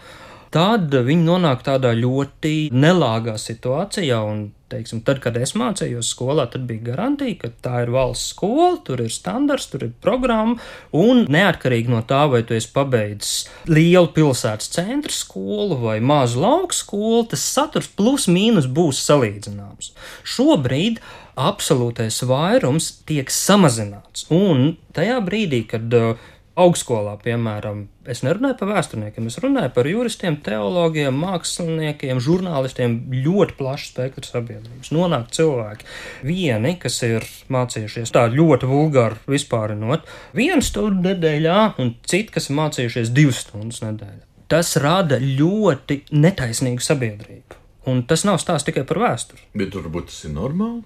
tad 0.51 0.91
viņi 0.91 1.23
nonāk 1.27 1.63
tādā 1.65 1.93
ļoti 1.97 2.71
nelāgā 2.75 3.37
situācijā. 3.39 4.19
Un, 4.27 4.49
teiksim, 4.71 5.01
tad, 5.03 5.19
kad 5.23 5.35
es 5.39 5.53
mācījos 5.59 6.11
skolā, 6.13 6.45
tad 6.51 6.63
bija 6.69 6.91
garantija, 6.91 7.37
ka 7.41 7.51
tā 7.63 7.81
ir 7.85 7.91
valsts 7.91 8.31
skola, 8.33 8.77
tur 8.85 9.03
ir 9.03 9.11
standarts, 9.11 9.67
tur 9.71 9.87
ir 9.87 9.93
programma. 10.03 10.57
Un 10.95 11.25
neatkarīgi 11.31 11.91
no 11.91 12.01
tā, 12.07 12.23
vai 12.31 12.43
tu 12.47 12.55
esi 12.55 12.71
pabeidzis 12.75 13.33
lielu 13.71 14.11
pilsētas 14.15 14.71
centra 14.75 15.15
skolu 15.15 15.79
vai 15.85 15.99
mazu 16.03 16.43
lauku 16.43 16.77
skolu, 16.77 17.25
tas 17.33 17.43
saturs 17.47 17.91
plus 17.95 18.29
mīnus 18.31 18.69
būs 18.71 19.03
salīdzināms. 19.07 19.91
Šobrīd 20.35 21.01
absolūtais 21.39 22.21
vairums 22.27 22.91
tiek 23.07 23.31
samazināts. 23.31 24.27
Un 24.35 24.75
tajā 24.95 25.19
brīdī, 25.25 25.63
kad 25.69 25.95
uh, 25.95 26.30
augstskolā, 26.59 27.13
piemēram, 27.23 27.85
es 28.11 28.21
nerunāju 28.25 28.57
par 28.59 28.71
vēsturniekiem, 28.73 29.27
es 29.29 29.37
runāju 29.41 29.71
par 29.75 29.87
juristiem, 29.87 30.37
teologiem, 30.43 31.15
māksliniekiem, 31.23 32.19
žurnālistiem, 32.23 32.97
ļoti 33.23 33.55
plašs 33.59 33.91
spektrs 33.93 34.33
sabiedrības. 34.35 34.91
Nonāk 34.95 35.31
cilvēki, 35.35 35.87
vieni, 36.27 36.75
kas 36.81 36.99
ir 37.07 37.27
mācījušies 37.53 38.11
tā 38.15 38.25
ļoti 38.33 38.69
vulgāri 38.69 39.21
vispārinot, 39.31 40.07
vienu 40.37 40.65
stundu 40.65 41.07
nedēļā, 41.11 41.57
un 41.81 41.95
citi, 42.03 42.33
kas 42.35 42.51
ir 42.51 42.59
mācījušies 42.59 43.15
divas 43.15 43.45
stundas 43.45 43.81
nedēļā. 43.85 44.27
Tas 44.51 44.75
rada 44.83 45.15
ļoti 45.23 46.01
netaisnīgu 46.11 46.83
sabiedrību. 46.83 47.59
Un 47.87 48.03
tas 48.05 48.25
nav 48.27 48.37
stāsts 48.43 48.67
tikai 48.67 48.83
par 48.85 48.99
vēsturi. 49.01 49.45
Bet 49.57 49.73
varbūt 49.73 50.11
tas 50.11 50.25
ir 50.27 50.35
normāli. 50.35 50.83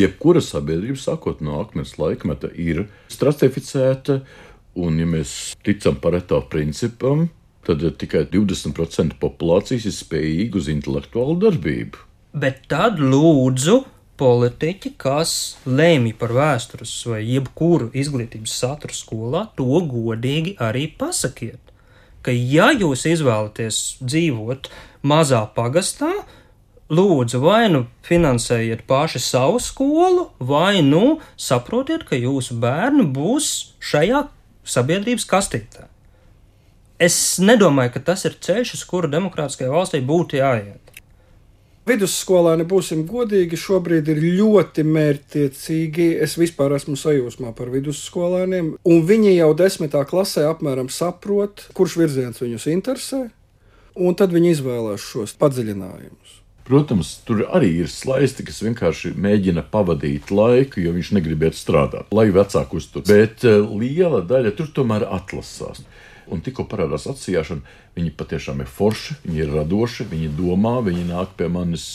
Jebkura 0.00 0.40
sabiedrība, 0.40 0.96
sākot 0.96 1.42
no 1.44 1.58
akmens 1.60 1.98
laikmeta, 2.00 2.48
ir 2.56 2.86
stratificēta 3.12 4.22
Un, 4.78 4.96
ja 5.00 5.06
mēs 5.08 5.52
ticam 5.64 5.98
pareto 6.00 6.38
principam, 6.52 7.26
tad 7.66 7.84
tikai 8.00 8.24
20% 8.32 9.18
populācijas 9.20 9.88
ir 9.88 9.96
spējīga 9.96 10.58
uz 10.58 10.70
intelektuālu 10.72 11.36
darbību. 11.42 12.06
Bet 12.32 12.64
tad 12.72 12.96
lūdzu 13.02 13.82
politiķi, 14.20 14.94
kas 15.00 15.34
lēmj 15.68 16.14
par 16.20 16.32
vēstures 16.36 16.94
vai 17.10 17.20
jebkuru 17.26 17.90
izglītības 17.92 18.54
saturu 18.62 18.96
skolā, 18.96 19.42
to 19.58 19.82
godīgi 19.88 20.56
arī 20.62 20.86
pasakiet. 20.98 21.60
Ka, 22.22 22.32
ja 22.32 22.70
jūs 22.72 23.04
izvēlaties 23.10 23.80
dzīvot 24.00 24.70
mazā 25.04 25.42
pagastā, 25.56 26.12
lūdzu, 26.92 27.40
vai 27.42 27.66
nu 27.72 27.86
finansējiet 28.06 28.84
paši 28.88 29.20
savu 29.22 29.58
skolu, 29.62 30.28
vai 30.38 30.82
nu 30.86 31.18
saprotiet, 31.36 32.06
ka 32.08 32.18
jūsu 32.18 32.58
bērni 32.62 33.08
būs 33.16 33.48
šajā 33.82 34.22
sabiedrības 34.64 35.26
kastītē. 35.28 35.88
Es 37.02 37.16
nedomāju, 37.42 37.96
ka 37.96 38.04
tas 38.12 38.22
ir 38.28 38.36
ceļš, 38.38 38.76
uz 38.76 38.82
kuru 38.86 39.10
demokrātiskajai 39.10 39.72
valstī 39.72 40.00
būtu 40.06 40.38
jāiet. 40.38 40.78
Vidusskolēni, 41.82 42.62
būsim 42.70 43.00
godīgi, 43.08 43.58
šobrīd 43.58 44.06
ir 44.12 44.20
ļoti 44.38 44.84
mērķtiecīgi. 44.86 46.12
Es 46.22 46.36
vispār 46.38 46.76
esmu 46.76 46.94
sajūsmā 47.00 47.50
par 47.58 47.72
vidusskolēniem, 47.74 48.68
un 48.86 49.02
viņi 49.08 49.32
jau 49.34 49.50
desmitā 49.58 50.04
klasē 50.06 50.46
apmēram 50.52 50.92
saprot, 50.94 51.66
kurš 51.74 51.98
virziens 52.04 52.38
viņus 52.44 52.68
interesē, 52.70 53.24
un 53.98 54.14
tad 54.14 54.30
viņi 54.30 54.54
izvēlās 54.54 55.02
šos 55.02 55.34
padziļinājumus. 55.42 56.41
Protams, 56.62 57.16
tur 57.26 57.42
arī 57.50 57.72
ir 57.82 57.90
slaisti, 57.90 58.44
kas 58.46 58.60
vienkārši 58.62 59.16
mēģina 59.18 59.64
pavadīt 59.72 60.30
laiku, 60.30 60.78
jo 60.84 60.92
viņš 60.94 61.10
negrib 61.16 61.42
iet 61.48 61.58
strādāt, 61.58 62.12
lai 62.14 62.28
vecāku 62.34 62.78
uztur. 62.78 63.02
Bet 63.08 63.42
uh, 63.48 63.66
liela 63.78 64.22
daļa 64.22 64.54
tur 64.58 64.70
tomēr 64.76 65.08
atlasās. 65.10 65.82
Un 66.30 66.40
tikko 66.44 66.68
parādās 66.70 67.08
atsijāšana, 67.10 67.66
viņi 67.98 68.14
patiešām 68.14 68.62
ir 68.62 68.70
forši, 68.70 69.18
viņi 69.24 69.42
ir 69.42 69.54
radoši, 69.56 70.06
viņi 70.12 70.30
domā, 70.38 70.78
viņi 70.86 71.08
nāk 71.10 71.34
pie 71.38 71.50
manis. 71.52 71.86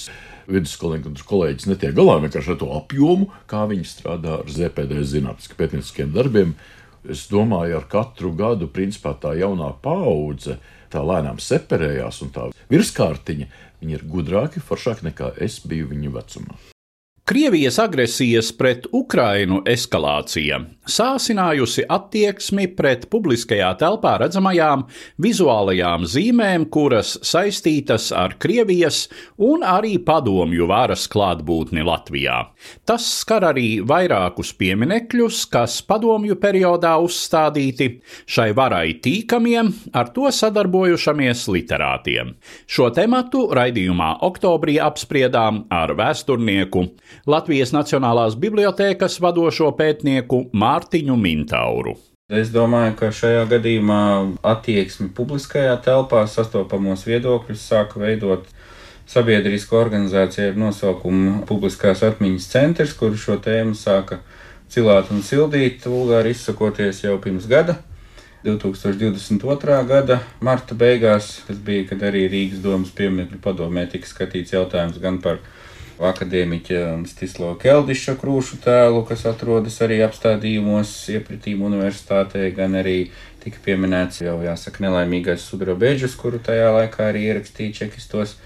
Vidusskolnieku 0.48 1.12
kolēģis 1.28 1.68
netiek 1.68 1.92
galā 1.92 2.22
vienkārši 2.24 2.54
ar 2.54 2.60
to 2.62 2.68
apjomu, 2.72 3.26
kā 3.52 3.66
viņi 3.68 3.84
strādā 3.88 4.38
ar 4.40 4.48
ZPD 4.48 5.02
zinātniskiem 5.04 5.58
pētnieciskiem 5.60 6.14
darbiem. 6.16 6.54
Es 7.08 7.26
domāju, 7.32 7.82
ar 7.82 7.88
katru 7.92 8.32
gadu 8.36 8.70
principā 8.72 9.12
tā 9.20 9.34
jaunā 9.36 9.74
paudze 9.84 10.56
tā 10.92 11.04
lēnām 11.04 11.40
separējās, 11.44 12.22
un 12.24 12.32
tā 12.36 12.48
virskārtiņa 12.72 13.48
Viņi 13.82 14.00
ir 14.00 14.08
gudrāki, 14.10 14.64
foršāki 14.64 15.10
nekā 15.12 15.36
es 15.44 15.60
biju 15.68 15.92
viņu 15.94 16.16
vecumā. 16.18 16.58
Krievijas 17.28 17.80
agresijas 17.80 18.54
pret 18.56 18.86
Ukrainu 18.96 19.58
eskalācija 19.68 20.62
sāsinājusi 20.88 21.84
attieksmi 21.92 22.68
pret 22.78 23.06
publiskajā 23.12 23.70
telpā 23.80 24.16
redzamajām 24.22 24.86
vizuālajām 25.22 26.06
zīmēm, 26.08 26.68
kuras 26.72 27.16
saistītas 27.26 28.10
ar 28.16 28.38
Krievijas 28.42 29.06
un 29.44 29.66
arī 29.68 29.98
padomju 30.04 30.68
varas 30.70 31.08
klātbūtni 31.12 31.84
Latvijā. 31.88 32.40
Tas 32.88 33.06
skar 33.22 33.50
arī 33.52 33.68
vairākus 33.88 34.54
pieminekļus, 34.58 35.44
kas 35.52 35.80
padomju 35.88 36.38
periodā 36.42 36.96
uzstādīti 37.04 37.90
šai 38.26 38.50
varai 38.58 38.98
tīkamiem, 39.04 39.74
ar 39.94 40.12
to 40.16 40.32
sadarbojušamies 40.32 41.46
literātiem. 41.52 42.36
Šo 42.68 42.90
tematu 42.96 43.48
raidījumā 43.56 44.18
oktobrī 44.28 44.78
apspriedām 44.84 45.66
ar 45.74 45.96
vēsturnieku 45.98 46.88
Latvijas 47.26 47.74
Nacionālās 47.74 48.38
bibliotēkas 48.40 49.18
vadošo 49.24 49.72
pētnieku 49.80 50.46
Mārtiņu 50.54 51.18
Mintauru. 51.18 51.96
Es 52.28 52.50
domāju, 52.52 52.94
ka 53.00 53.10
šajā 53.16 53.46
gadījumā 53.48 54.02
attieksme 54.44 55.08
publiskajā 55.16 55.78
telpā 55.86 56.26
sastopamos 56.28 57.06
viedokļus 57.08 57.62
sāka 57.72 58.02
veidot 58.04 58.44
sabiedriska 59.08 59.78
organizācija 59.80 60.50
ar 60.52 60.60
nosaukumu 60.60 61.46
Publiskās 61.48 62.04
atmiņas 62.04 62.50
centrs, 62.52 62.96
kur 63.00 63.16
šo 63.16 63.38
tēmu 63.40 63.78
sāka 63.80 64.20
cilāt 64.68 65.14
un 65.16 65.24
sildīt, 65.24 65.88
vulgāri 65.88 66.36
izsakoties 66.36 67.06
jau 67.06 67.16
pirms 67.24 67.48
gada. 67.48 67.78
2022. 68.44 69.78
gada 69.88 70.20
marta 70.44 70.76
beigās, 70.78 71.32
tas 71.48 71.58
bija, 71.64 71.88
kad 71.90 72.04
arī 72.12 72.28
Rīgas 72.32 72.62
domas 72.64 72.92
pieminiektu 72.96 73.40
padomē 73.44 73.88
tika 73.92 74.08
skatīts 74.08 74.54
jautājums 74.54 75.00
gan 75.04 75.18
par 75.24 75.40
akadēmiķa 75.98 76.82
Stislo 77.10 77.54
Keldiša 77.62 78.18
krūšu 78.22 78.60
tēlu, 78.64 79.02
kas 79.08 79.26
atrodas 79.30 79.80
arī 79.86 80.00
apstādījumos 80.06 80.92
iepratīm 81.16 81.64
universitātē, 81.66 82.46
gan 82.56 82.78
arī 82.78 83.10
tika 83.44 83.62
pieminēts 83.66 84.22
jau 84.22 84.38
jāsaka 84.44 84.86
nelaimīgais 84.86 85.46
Sudro 85.48 85.78
Beģus, 85.80 86.18
kuru 86.20 86.42
tajā 86.44 86.70
laikā 86.76 87.10
arī 87.10 87.28
ierakstīja 87.32 87.82
čekistos 87.82 88.38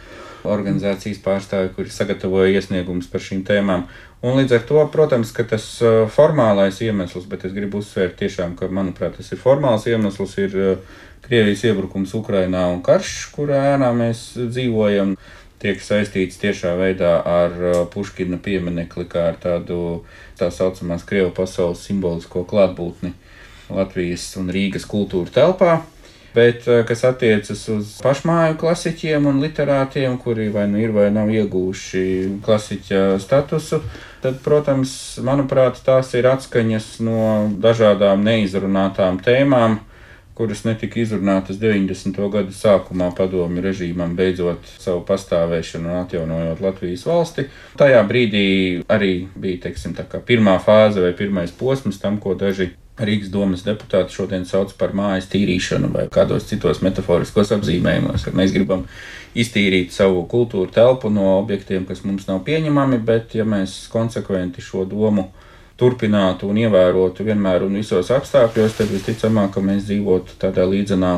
organizācijas 0.48 1.20
pārstāvi, 1.22 1.74
kuri 1.76 1.92
sagatavoja 1.94 2.56
iesniegumus 2.58 3.10
par 3.12 3.22
šīm 3.22 3.44
tēmām. 3.46 3.86
Un 4.26 4.38
līdz 4.38 4.56
ar 4.58 4.66
to, 4.70 4.82
protams, 4.94 5.34
ka 5.34 5.46
tas 5.50 5.66
uh, 5.82 6.04
formālais 6.10 6.78
iemesls, 6.86 7.28
bet 7.30 7.46
es 7.46 7.54
gribu 7.54 7.82
uzsvērt 7.82 8.20
tiešām, 8.22 8.56
ka, 8.58 8.70
manuprāt, 8.74 9.18
tas 9.18 9.32
ir 9.34 9.42
formāls 9.42 9.88
iemesls, 9.90 10.38
ir 10.42 10.58
uh, 10.58 11.00
Krievijas 11.22 11.62
iebrukums 11.70 12.16
Ukrainā 12.18 12.64
un 12.74 12.82
karš, 12.86 13.12
kurā 13.36 13.60
ēnā 13.76 13.92
mēs 13.96 14.24
dzīvojam 14.40 15.14
tiek 15.62 15.82
saistīts 15.84 16.40
tiešā 16.42 16.74
veidā 16.80 17.14
ar 17.28 17.56
uh, 17.62 17.80
Puškina 17.92 18.40
pieminekli, 18.42 19.06
kā 19.10 19.30
ar 19.32 19.40
tādu 19.42 20.02
tā 20.40 20.50
saucamās 20.54 21.06
Krievu 21.08 21.32
pasaules 21.38 21.84
simbolisko 21.86 22.46
klātbūtni 22.50 23.14
Latvijas 23.72 24.26
un 24.42 24.52
Rīgas 24.54 24.88
kultūra 24.90 25.32
telpā. 25.34 25.82
Bet, 26.32 26.64
uh, 26.70 26.82
kas 26.88 27.04
attiecas 27.08 27.62
uz 27.74 27.98
pašmāju 28.02 28.58
klasiķiem 28.62 29.28
un 29.30 29.42
literātiem, 29.44 30.16
kuri 30.22 30.48
vai 30.54 30.66
nu 30.72 30.80
ir 30.82 30.96
vai 30.96 31.10
nav 31.14 31.30
iegūši 31.34 32.04
klasiķa 32.46 33.04
statusu, 33.22 33.82
tad, 34.24 34.40
protams, 34.46 34.96
manuprāt, 35.26 35.82
tās 35.86 36.14
ir 36.18 36.30
atskaņas 36.32 36.92
no 37.06 37.22
dažādām 37.62 38.24
neizrunātām 38.26 39.20
tēmām, 39.26 39.82
kuras 40.38 40.64
netika 40.66 41.00
izrunātas 41.02 41.60
90. 41.62 42.18
gadu 42.34 42.56
sākumā 42.56 43.12
padomju 43.18 43.64
režīmam, 43.66 44.16
beidzot 44.18 44.68
savu 44.82 45.04
pastāvēšanu 45.08 45.92
un 45.92 46.02
atjaunojot 46.02 46.62
Latvijas 46.64 47.06
valsti. 47.08 47.48
Tajā 47.80 48.04
brīdī 48.10 48.46
arī 48.92 49.14
bija 49.36 49.68
teiksim, 49.68 49.98
pirmā 50.28 50.58
fāze 50.64 51.04
vai 51.04 51.12
pirmais 51.18 51.52
posms 51.52 52.00
tam, 52.02 52.20
ko 52.22 52.36
daži 52.36 52.72
Rīgas 53.02 53.32
domas 53.34 53.64
deputāti 53.66 54.14
šodien 54.14 54.44
sauc 54.46 54.74
par 54.78 54.92
mājas 54.94 55.30
tīrīšanu 55.32 55.90
vai 55.94 56.04
kādos 56.12 56.46
citos 56.50 56.84
metaforiskos 56.86 57.54
apzīmējumos. 57.56 58.28
Mēs 58.38 58.52
gribam 58.54 58.84
iztīrīt 59.34 59.96
savu 59.96 60.26
kultūru 60.30 60.70
telpu 60.76 61.10
no 61.10 61.38
objektiem, 61.40 61.88
kas 61.90 62.04
mums 62.06 62.28
nav 62.28 62.44
pieņemami, 62.46 63.00
bet 63.08 63.34
ja 63.40 63.48
mēs 63.48 63.88
konsekventi 63.94 64.62
šo 64.62 64.84
domu 64.86 65.30
turpinātu 65.82 66.50
un 66.52 66.62
ievērotu 66.62 67.26
vienmēr 67.26 67.66
un 67.66 67.80
visos 67.82 68.12
apstākļos, 68.14 68.78
tad 68.78 68.94
visticamāk, 68.94 69.56
ka 69.56 69.64
mēs 69.66 69.88
dzīvotu 69.90 70.38
tādā 70.42 70.68
līdzenā 70.70 71.16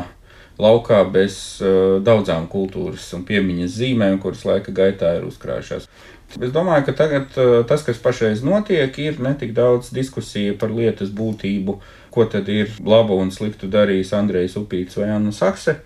laukā 0.61 1.01
bez 1.11 1.37
uh, 1.61 1.99
daudzām 2.05 2.47
kultūras 2.51 3.09
un 3.17 3.25
piemiņas 3.27 3.77
zīmēm, 3.79 4.19
kuras 4.23 4.45
laika 4.47 4.73
gaitā 4.75 5.17
ir 5.17 5.27
uzkrājušās. 5.27 5.89
Es 6.33 6.53
domāju, 6.53 6.87
ka 6.87 6.95
tagad 6.97 7.35
uh, 7.37 7.55
tas, 7.69 7.83
kas 7.85 7.99
pašreiz 8.01 8.43
notiek, 8.45 8.95
ir 9.01 9.19
ne 9.21 9.33
tik 9.37 9.53
daudz 9.57 9.91
diskusija 9.93 10.55
par 10.59 10.73
lietas 10.73 11.11
būtību, 11.13 11.77
ko 12.13 12.25
tad 12.29 12.49
ir 12.53 12.71
labu 12.85 13.17
un 13.21 13.33
sliktu 13.33 13.69
darījis 13.73 14.13
Andrejs 14.17 14.57
Upīts 14.61 14.97
vai 15.01 15.09
Anna 15.13 15.33
Sakse, 15.33 15.79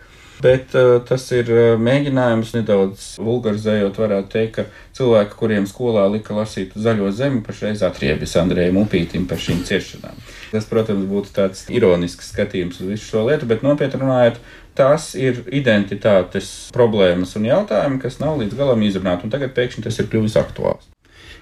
Bet 0.44 0.76
uh, 0.78 1.00
tas 1.02 1.24
ir 1.34 1.48
uh, 1.50 1.62
mēģinājums 1.82 2.52
nedaudz 2.54 3.06
vulgarizējot, 3.18 3.98
varētu 3.98 4.30
teikt, 4.36 4.60
ka 4.60 4.98
cilvēki, 4.98 5.38
kuriem 5.40 5.66
skolā 5.70 6.04
lika 6.14 6.36
lasīt 6.38 6.76
zaļo 6.78 7.10
zemi, 7.16 7.42
pašreiz 7.46 7.82
atriebjas 7.86 8.36
Andrejam 8.42 8.78
Upītam 8.84 9.26
par 9.30 9.42
šīm 9.42 9.64
ciešanām. 9.66 10.20
Tas, 10.52 10.68
protams, 10.70 11.08
būtu 11.10 11.34
tāds 11.36 11.66
ironisks 11.74 12.30
skatījums 12.34 12.82
uz 12.84 12.92
visu 12.94 13.10
šo 13.10 13.26
lietu, 13.30 13.50
bet 13.50 13.66
nopietni 13.66 14.04
runājot, 14.04 14.38
tās 14.78 15.10
ir 15.18 15.42
identitātes 15.50 16.52
problēmas 16.76 17.34
un 17.40 17.50
jautājumi, 17.50 18.02
kas 18.04 18.20
nav 18.22 18.38
līdz 18.42 18.60
galam 18.60 18.86
izrunāti, 18.86 19.26
un 19.26 19.34
tagad 19.34 19.56
pēkšņi 19.58 19.88
tas 19.88 19.98
ir 19.98 20.12
kļuvis 20.12 20.38
aktuāls. 20.40 20.86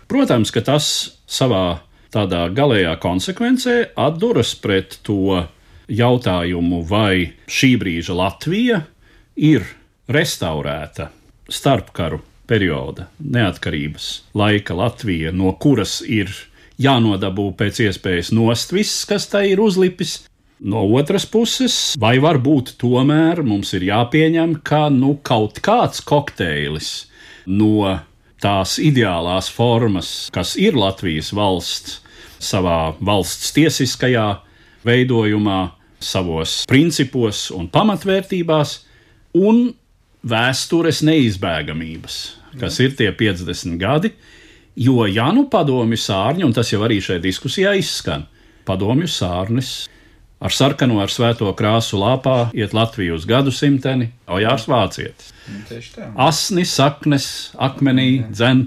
Protams, 0.08 0.54
ka 0.56 0.64
tas 0.64 0.88
savā 1.28 1.82
tādā 2.16 2.46
galējā 2.56 2.94
konsekvencē 3.04 3.75
atduras 4.00 4.54
pret 4.62 5.00
to 5.04 5.44
jautājumu, 5.92 6.82
vai 6.88 7.34
šī 7.48 7.75
brīža 7.82 8.15
Latvija 8.18 8.82
ir 9.36 9.65
restaurēta 10.12 11.10
starpkaru 11.51 12.22
perioda, 12.48 13.10
neatkarības 13.20 14.10
laika 14.38 14.77
Latvija, 14.77 15.34
no 15.34 15.54
kuras 15.62 16.00
ir 16.06 16.32
jānodabū 16.82 17.51
pēc 17.58 17.82
iespējas 17.88 18.32
nost 18.36 18.74
viss, 18.75 19.06
kas 19.10 19.30
tai 19.32 19.50
ir 19.54 19.62
uzlipis. 19.63 20.24
No 20.65 20.86
otras 20.96 21.25
puses, 21.27 21.96
vai 22.00 22.15
varbūt 22.24 22.77
tomēr 22.80 23.42
mums 23.44 23.74
ir 23.75 23.89
jāpieņem, 23.89 24.62
ka 24.63 24.88
nu, 24.94 25.18
kaut 25.20 25.60
kāds 25.63 26.00
kokteilis 26.00 27.10
no 27.46 28.00
tās 28.42 28.77
ideālās 28.80 29.50
formas, 29.51 30.30
kas 30.32 30.56
ir 30.56 30.77
Latvijas 30.80 31.34
valsts, 31.36 32.00
savā 32.39 32.96
valsts 33.04 33.51
tiesiskajā 33.56 34.30
veidojumā, 34.86 35.60
savos 36.00 36.63
principos 36.70 37.48
un 37.56 37.68
pamatvērtībās, 37.72 38.77
un 39.39 39.68
vēstures 40.25 41.01
neizbēgamības, 41.06 42.20
kas 42.60 42.80
ir 42.84 42.96
tie 42.98 43.12
50 43.15 43.80
gadi. 43.82 44.13
Jo, 44.75 45.06
ja 45.08 45.30
nu 45.32 45.46
padomju 45.51 45.98
sārņi, 46.00 46.44
un 46.44 46.54
tas 46.56 46.72
jau 46.74 46.82
arī 46.84 47.00
šajā 47.04 47.22
diskusijā 47.24 47.75
izskan, 47.80 48.25
padomju 48.68 49.08
sārnis 49.08 49.86
ar 50.44 50.51
sarkano 50.51 51.00
ar 51.01 51.12
svēto 51.12 51.50
krāsu 51.58 52.00
lāpā 52.01 52.50
iet 52.58 52.75
Latviju 52.75 53.15
uz 53.15 53.25
gadsimteni, 53.30 54.12
Ojārs 54.27 54.68
Vācietis. 54.70 55.32
Asni, 56.20 56.65
saknes, 56.68 57.27
akmenī, 57.56 58.25
dzen, 58.32 58.65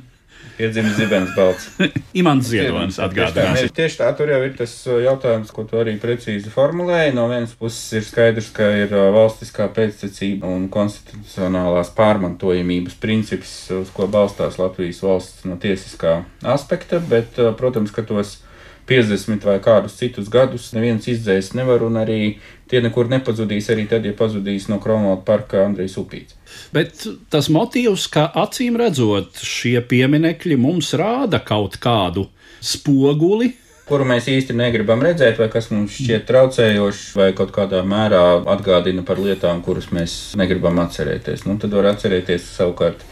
Iedzimis 0.59 0.97
zibens 0.99 1.31
balts. 1.37 1.69
Imants 2.21 2.49
Ziedonis 2.51 2.99
atgādinās. 3.03 3.61
Tieši, 3.61 3.75
tieši 3.77 4.01
tā, 4.01 4.09
tur 4.19 4.33
jau 4.33 4.41
ir 4.43 4.57
tas 4.59 4.73
uh, 4.89 4.99
jautājums, 5.05 5.53
ko 5.55 5.63
tu 5.69 5.79
arī 5.79 5.95
precīzi 6.03 6.51
formulēji. 6.51 7.15
No 7.15 7.29
vienas 7.31 7.55
puses 7.59 8.01
ir 8.01 8.07
skaidrs, 8.07 8.51
ka 8.57 8.67
ir 8.81 8.95
uh, 8.97 9.09
valstiskā 9.15 9.69
pēctecība 9.77 10.51
un 10.51 10.67
konstitucionālās 10.75 11.93
pārmantojamības 11.99 12.99
princips, 12.99 13.55
uz 13.77 13.95
ko 13.95 14.11
balstās 14.11 14.59
Latvijas 14.59 15.05
valsts 15.07 15.47
no 15.47 15.61
tiesiskā 15.63 16.23
aspekta, 16.43 16.99
bet, 16.99 17.39
uh, 17.39 17.55
protams, 17.59 17.95
ka 17.95 18.03
tos 18.09 18.41
50 18.89 19.45
vai 19.45 19.59
kādus 19.65 19.99
citus 20.01 20.31
gadus 20.33 20.71
neviens 20.77 21.07
izdzēst 21.11 21.57
nevar, 21.59 21.85
un 21.85 22.01
arī 22.01 22.39
tie 22.69 22.81
nekur 22.85 23.11
nepazudīs, 23.13 23.69
arī 23.73 23.87
tad, 23.91 24.07
ja 24.09 24.17
pazudīs 24.17 24.69
no 24.73 24.81
Kronvalda 24.83 25.25
parka 25.27 25.63
Andrejs 25.67 25.99
Upīts. 26.01 26.37
Bet 26.73 27.05
tas 27.33 27.51
motīvs, 27.53 28.09
ka 28.13 28.29
acīm 28.45 28.79
redzot, 28.81 29.41
šie 29.45 29.79
pieminekļi 29.89 30.59
mums 30.61 30.95
rāda 30.99 31.41
kaut 31.45 31.79
kādu 31.83 32.29
spoguli, 32.65 33.53
kuru 33.89 34.05
mēs 34.09 34.29
īsti 34.29 34.57
negribam 34.57 35.01
redzēt, 35.05 35.39
vai 35.41 35.49
kas 35.53 35.71
mums 35.73 35.97
šķiet 35.97 36.27
traucējošs, 36.29 37.05
vai 37.17 37.31
kaut 37.37 37.55
kādā 37.57 37.81
mērā 37.89 38.23
atgādina 38.53 39.05
par 39.07 39.21
lietām, 39.23 39.63
kuras 39.65 39.89
mēs 39.95 40.19
negribam 40.37 40.81
atcerēties. 40.85 41.47
Nu, 41.49 41.57
tad 41.61 41.73
var 41.77 41.95
atcerēties 41.95 42.51
savukārt 42.59 43.05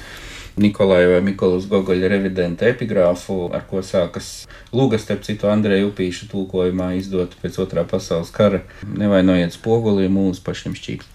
Nikolai 0.57 1.03
vai 1.11 1.19
Mikolas 1.21 1.67
Gogoļa 1.69 2.09
revidenta 2.09 2.65
epigrāfu, 2.71 3.51
ar 3.53 3.67
ko 3.69 3.83
sākas 3.85 4.47
Lūgas, 4.73 5.03
starp 5.05 5.27
citu, 5.27 5.51
Andreja 5.53 5.85
Upīša 5.91 6.31
tulkojumā 6.31 6.95
izdot 6.97 7.35
pēc 7.43 7.59
otrā 7.61 7.85
pasaules 7.89 8.33
kara. 8.33 8.63
Nevainojiet 8.89 9.53
spoguli, 9.59 10.09
mūsu 10.09 10.41
pašiem 10.47 10.73
šķīps. 10.79 11.13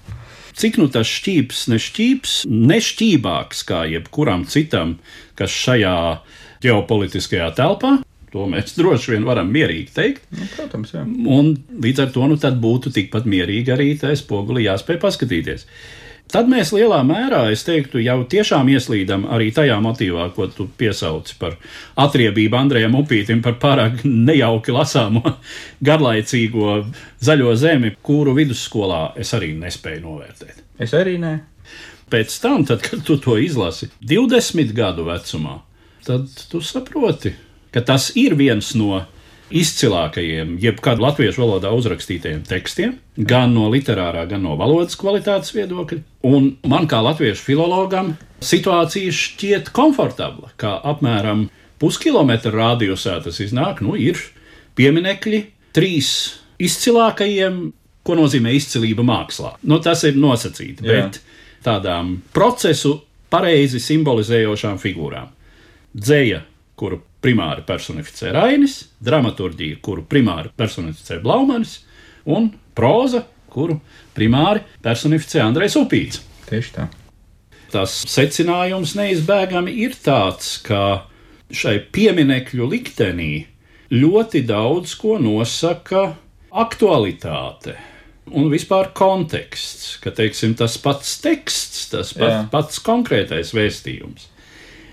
Cik 0.61 0.77
nu 0.77 0.85
tas 0.93 1.09
šķīps, 1.09 1.63
nešķīps, 1.71 2.35
nešķībāks 2.51 3.65
kā 3.65 3.81
jebkuram 3.89 4.45
citam, 4.51 4.99
kas 5.39 5.53
šajā 5.55 5.97
ģeopolitiskajā 6.61 7.51
telpā, 7.57 7.97
To 8.31 8.45
mēs 8.47 8.75
droši 8.79 9.15
vien 9.15 9.25
varam 9.27 9.49
mierīgi 9.51 9.89
teikt. 9.95 10.29
Nu, 10.31 10.45
protams, 10.55 10.93
jā. 10.95 11.01
Un 11.03 11.49
līdz 11.83 12.05
ar 12.05 12.13
to 12.15 12.29
nu, 12.31 12.37
būtu 12.39 12.93
tikpat 12.95 13.27
mierīgi 13.27 13.73
arī 13.73 13.89
tajā 13.99 14.21
spogulī 14.21 14.69
jāspēj 14.69 15.01
paskatīties. 15.01 15.67
Tad 16.31 16.47
mēs 16.47 16.69
lielā 16.71 17.01
mērā, 17.03 17.41
es 17.51 17.65
teiktu, 17.67 17.99
jau 17.99 18.21
tiešām 18.31 18.69
ieslīdam 18.71 19.25
arī 19.35 19.49
tajā 19.51 19.75
motīvā, 19.83 20.29
ko 20.35 20.47
tu 20.47 20.69
piesauci 20.79 21.35
par 21.41 21.57
atriebību 21.99 22.55
Andrejam 22.55 22.95
Upītam, 23.01 23.41
par 23.43 23.57
pārāk 23.59 24.05
nejauki 24.07 24.71
lasāmo, 24.71 25.35
garlaicīgo 25.87 26.77
zaļo 27.19 27.55
zemi, 27.59 27.91
kuru 28.01 28.35
vidusskolā 28.37 29.01
es 29.19 29.33
arī 29.35 29.51
nespēju 29.59 30.05
novērtēt. 30.05 30.63
Es 30.81 30.95
arī 30.95 31.17
nē. 31.19 31.33
Pēc 32.11 32.39
tam, 32.43 32.63
tad, 32.67 32.83
kad 32.83 33.03
tu 33.07 33.17
to 33.19 33.35
izlasi 33.39 33.91
20 34.03 34.71
gadu 34.75 35.07
vecumā, 35.07 35.59
tad 36.07 36.31
tu 36.51 36.63
saproti, 36.63 37.33
ka 37.75 37.83
tas 37.87 38.09
ir 38.19 38.35
viens 38.39 38.71
no 38.79 39.03
izcilākajiem, 39.51 40.55
jebkad 40.61 41.01
latviešu 41.01 41.43
valodā 41.43 41.71
uzrakstītajiem 41.75 42.43
tekstiem, 42.47 42.95
gan 43.17 43.53
no 43.55 43.67
literārā, 43.71 44.25
gan 44.29 44.43
no 44.45 44.57
valodas 44.59 44.97
kvalitātes 44.99 45.53
viedokļa. 45.55 46.01
Un 46.27 46.53
man, 46.67 46.87
kā 46.91 47.01
latviešu 47.03 47.45
filologam, 47.49 48.13
situācija 48.43 49.13
šķiet 49.15 49.71
komfortabla, 49.75 50.53
kā 50.61 50.77
apmēram 50.93 51.47
puskilometra 51.81 52.53
radiusā 52.53 53.19
tas 53.25 53.39
iznāk, 53.43 53.81
nu, 53.85 53.95
ir 53.97 54.19
pieminekļi 54.77 55.43
trīs 55.75 56.11
izcilākajiem, 56.61 57.61
ko 58.05 58.17
nozīmē 58.17 58.53
izcilība 58.57 59.05
mākslā. 59.05 59.55
Nu, 59.69 59.77
tas 59.83 60.03
ir 60.07 60.17
nosacīti, 60.17 60.85
Jā. 60.85 61.03
bet 61.05 61.21
tādām 61.65 62.15
procesu 62.33 62.97
pareizi 63.31 63.81
simbolizējošām 63.81 64.79
figūrām. 64.81 65.29
Dzēja, 65.91 66.41
kuru 66.81 66.97
primāri 67.21 67.61
personificē 67.67 68.31
Rainis, 68.33 68.79
dramaturģija, 69.05 69.77
kuru 69.85 70.05
primāri 70.09 70.49
personificē 70.57 71.19
Blaumanis, 71.21 71.77
un 72.25 72.49
proza, 72.77 73.21
kuru 73.51 73.77
primāri 74.15 74.63
personificē 74.81 75.43
Andrejs 75.45 75.77
Upīts. 75.77 76.23
Tieši 76.49 76.73
tā. 76.79 76.87
Tas 77.71 78.01
secinājums 78.09 78.95
neizbēgami 78.97 79.77
ir 79.85 79.93
tāds, 80.03 80.57
ka 80.65 81.05
šai 81.55 81.77
pieminekļu 81.93 82.67
liktenī 82.73 83.31
ļoti 83.93 84.41
daudz 84.47 84.97
ko 84.99 85.19
nosaka 85.21 86.15
aktualitāte. 86.51 87.77
Un 88.31 88.49
vispār 88.51 88.91
konteksts, 88.95 89.97
ka 90.03 90.11
teiksim, 90.15 90.53
tas 90.59 90.77
pats 90.81 91.17
teksts, 91.23 91.87
tas 91.91 92.13
pat, 92.15 92.47
pats 92.51 92.79
konkrētais 92.83 93.53
vēstījums 93.55 94.31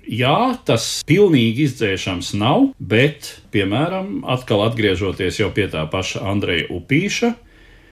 Jā, 0.09 0.57
tas 0.65 1.03
pilnīgi 1.05 1.67
izdzēšams 1.67 2.31
nav, 2.41 2.71
bet, 2.81 3.27
piemēram, 3.53 4.23
atkal 4.25 4.63
atgriežoties 4.65 5.37
jau 5.37 5.51
pie 5.53 5.67
tā 5.69 5.83
paša 5.91 6.23
Andreja 6.31 6.65
Upīša, 6.73 7.29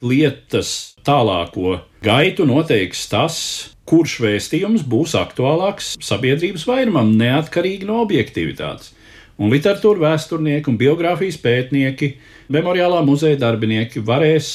lietas 0.02 0.72
tālāko 1.06 1.76
gaitu 2.02 2.48
noteiks 2.50 3.04
tas, 3.12 3.38
kurš 3.86 4.18
vēstījums 4.26 4.88
būs 4.90 5.14
aktuālāks 5.20 5.94
sabiedrības 6.02 6.66
vairumam, 6.66 7.14
neatkarīgi 7.22 7.86
no 7.86 8.02
objektivitātes. 8.02 8.96
Un 9.38 9.54
literatūra 9.54 10.08
vēsturnieki 10.08 10.74
un 10.74 10.82
biogrāfijas 10.82 11.38
pētnieki, 11.46 12.16
memoriālā 12.50 13.06
muzeja 13.06 13.38
darbinieki 13.46 14.02
varēs 14.02 14.52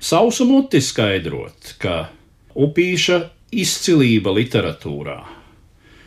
sausu 0.00 0.48
muti 0.48 0.80
skaidrot, 0.80 1.76
ka 1.76 2.06
upīša 2.56 3.26
izcilība 3.52 4.32
literatūrā 4.40 5.33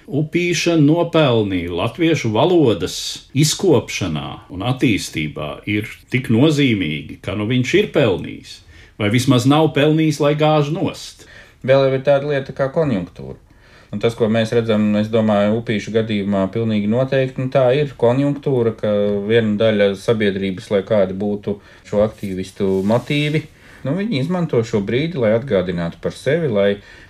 Upīša 0.08 0.78
nopelnīja 0.80 1.74
latviešu 1.76 2.30
valodas 2.32 2.94
izkopšanā 3.36 4.28
un 4.56 4.62
attīstībā 4.64 5.48
ir 5.68 5.90
tik 6.08 6.30
nozīmīgi, 6.32 7.18
ka 7.20 7.36
nu 7.36 7.44
viņš 7.50 7.74
ir 7.76 7.90
pelnījis, 7.92 8.54
vai 8.96 9.10
vismaz 9.12 9.44
nav 9.52 9.74
pelnījis, 9.76 10.22
lai 10.24 10.32
gāž 10.40 10.70
nost. 10.72 11.26
Vēl 11.60 11.90
ir 11.90 12.06
tāda 12.08 12.32
lieta 12.32 12.56
kā 12.56 12.70
konjunktūra. 12.72 13.36
Un 13.92 14.00
tas, 14.04 14.16
ko 14.16 14.30
mēs 14.32 14.54
redzam, 14.56 14.86
es 15.00 15.10
domāju, 15.12 15.60
upīšu 15.60 15.92
gadījumā, 15.96 16.46
pilnīgi 16.56 16.88
noteikti 16.92 17.44
nu, 17.44 17.52
tā 17.52 17.66
ir 17.76 17.92
konjunktūra, 18.00 18.78
ka 18.80 18.94
viena 19.28 19.58
daļa 19.60 19.90
sabiedrības, 20.00 20.70
lai 20.72 20.82
kādi 20.88 21.16
būtu 21.20 21.58
šo 21.88 22.00
aktīvistu 22.06 22.68
motīvi, 22.88 23.44
nu, 23.84 23.98
viņi 24.00 24.24
izmanto 24.24 24.64
šo 24.64 24.80
brīdi, 24.88 25.20
lai 25.20 25.34
atgādinātu 25.36 26.00
par 26.04 26.16
sevi, 26.16 26.48
lai 26.52 26.70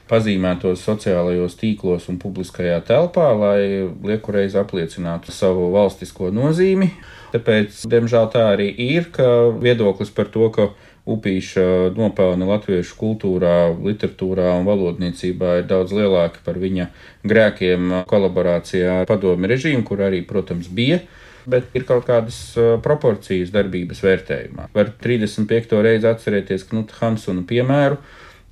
pazīmētos 0.09 0.83
sociālajos 0.87 1.57
tīklos 1.59 2.07
un 2.11 2.19
publiskajā 2.21 2.79
telpā, 2.87 3.29
lai 3.37 3.61
liekureiz 4.07 4.55
apliecinātu 4.59 5.33
savu 5.35 5.69
valstisko 5.75 6.31
nozīmi. 6.35 6.91
Tāpēc, 7.33 7.83
diemžēl, 7.91 8.29
tā 8.33 8.45
arī 8.53 8.69
ir, 8.87 9.09
ka 9.15 9.49
viedoklis 9.61 10.13
par 10.15 10.31
to, 10.33 10.51
ka 10.53 10.71
Upīša 11.07 11.93
nopelni 11.95 12.43
latviešu 12.49 12.97
kultūrā, 12.99 13.69
literatūrā 13.79 14.49
un 14.57 14.65
valodniecībā 14.67 15.53
ir 15.61 15.69
daudz 15.69 15.93
lielāki 15.95 16.41
par 16.43 16.59
viņa 16.59 16.89
grēkiem 17.23 18.01
kolaborācijā 18.09 18.97
ar 19.03 19.07
padomi 19.07 19.47
režīmu, 19.47 19.85
kur 19.87 20.03
arī, 20.03 20.19
protams, 20.27 20.67
bija 20.67 20.99
bet 21.47 21.71
ir 21.79 21.85
kaut 21.87 22.03
kādas 22.07 22.37
proporcijas 22.83 23.53
darbības 23.55 24.03
vērtējumā. 24.03 24.67
Var 24.75 24.93
35. 25.03 25.77
reizi 25.85 26.09
atcerēties 26.09 26.67
Knuta 26.67 26.97
Hansona 26.99 27.45
piemēru, 27.47 28.01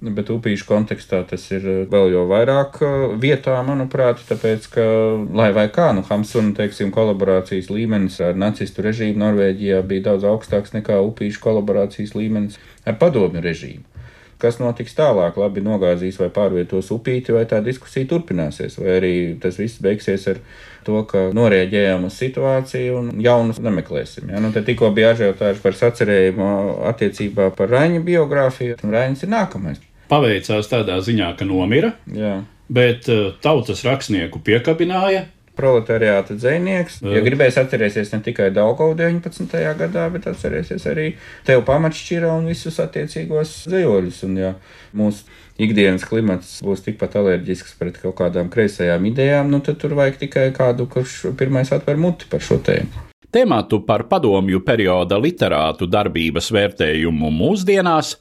bet 0.01 0.29
upīšu 0.29 0.67
kontekstā 0.67 1.21
tas 1.29 1.45
ir 1.55 1.65
vēl 1.91 2.11
jau 2.13 2.25
vairāk 2.29 2.81
vietā, 3.21 3.55
manuprāt, 3.65 4.21
tāpēc, 4.27 4.67
ka, 4.73 4.85
lai 5.33 5.49
vai 5.55 5.65
kā, 5.73 5.91
nu, 5.95 6.03
Hamsuna, 6.09 6.53
teiksim, 6.57 6.91
kolaborācijas 6.95 7.71
līmenis 7.71 8.19
ar 8.25 8.37
nacistu 8.37 8.85
režīmu 8.85 9.23
Norvēģijā 9.23 9.81
bija 9.87 10.09
daudz 10.11 10.27
augstāks 10.29 10.75
nekā 10.75 10.99
upīšu 11.09 11.41
kolaborācijas 11.47 12.15
līmenis 12.17 12.59
ar 12.85 12.99
padomju 13.01 13.43
režīmu. 13.45 13.94
Kas 14.41 14.57
notiks 14.59 14.95
tālāk? 14.97 15.37
Labi, 15.39 15.63
nogāzīs 15.63 16.17
vai 16.19 16.27
pārvietos 16.33 16.91
upīti, 16.91 17.33
vai 17.35 17.45
tā 17.49 17.61
diskusija 17.63 18.07
turpināsies, 18.09 18.77
vai 18.81 18.97
arī 18.97 19.13
tas 19.41 19.59
viss 19.61 19.81
beigsies 19.83 20.27
ar 20.31 20.41
to, 20.85 21.01
ka 21.09 21.29
norēģējām 21.35 22.07
uz 22.09 22.17
situāciju 22.19 22.97
un 22.99 23.11
jaunus 23.23 23.61
nemeklēsim. 23.63 24.29
Ja? 24.33 24.41
Nu, 24.43 24.51
te 24.55 24.63
tikko 24.65 24.91
bija 24.95 25.13
ažiotāži 25.15 25.63
par 25.63 25.77
sacerējumu 25.79 26.49
attiecībā 26.91 27.49
par 27.55 27.71
Raņa 27.73 28.03
biogrāfiju, 28.05 28.79
un 28.83 28.95
Raņas 28.95 29.25
ir 29.25 29.33
nākamais. 29.33 29.79
Paveicās 30.11 30.69
tādā 30.69 30.99
ziņā, 31.01 31.31
ka 31.39 31.47
nomira, 31.49 31.95
Jā. 32.13 32.37
bet 32.69 33.09
uh, 33.09 33.31
tautas 33.41 33.81
rakstnieku 33.87 34.43
piekabināja. 34.45 35.25
Proletariāta 35.57 36.35
dzinieks. 36.37 36.99
Ja 37.05 37.23
gribēs 37.25 37.57
atcerēties 37.61 38.11
ne 38.13 38.21
tikai 38.25 38.51
Daugavu 38.55 38.97
19. 38.99 39.55
gadā, 39.79 40.05
bet 40.13 40.27
atcerēsies 40.31 40.85
arī 40.91 41.07
tev 41.47 41.63
pamatšķira 41.67 42.33
un 42.35 42.51
visus 42.51 42.79
attiecīgos 42.83 43.57
zejoļus. 43.71 44.21
Un 44.27 44.37
ja 44.41 44.53
mūsu 44.95 45.25
ikdienas 45.61 46.05
klimats 46.07 46.59
būs 46.65 46.83
tikpat 46.85 47.17
alerģisks 47.21 47.77
pret 47.79 47.99
kaut 48.01 48.17
kādām 48.19 48.51
kreisajām 48.53 49.07
idejām, 49.11 49.51
nu 49.51 49.61
tad 49.63 49.79
tur 49.81 49.95
vajag 49.97 50.21
tikai 50.25 50.49
kādu, 50.55 50.89
kurš 50.91 51.31
pirmais 51.39 51.71
atver 51.75 51.99
muti 51.99 52.29
par 52.31 52.43
šo 52.43 52.59
tēmu. 52.63 53.05
Tēmātu 53.35 53.81
par 53.83 54.05
padomju 54.07 54.61
perioda 54.63 55.17
literātu 55.19 55.89
darbības 55.91 56.47
vērtējumu 56.55 57.31
mūsdienās 57.35 58.13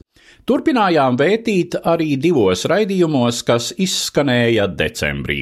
turpinājām 0.49 1.19
vētīt 1.21 1.79
arī 1.85 2.15
divos 2.21 2.65
raidījumos, 2.71 3.43
kas 3.47 3.73
izskanēja 3.81 4.69
decembrī. 4.77 5.41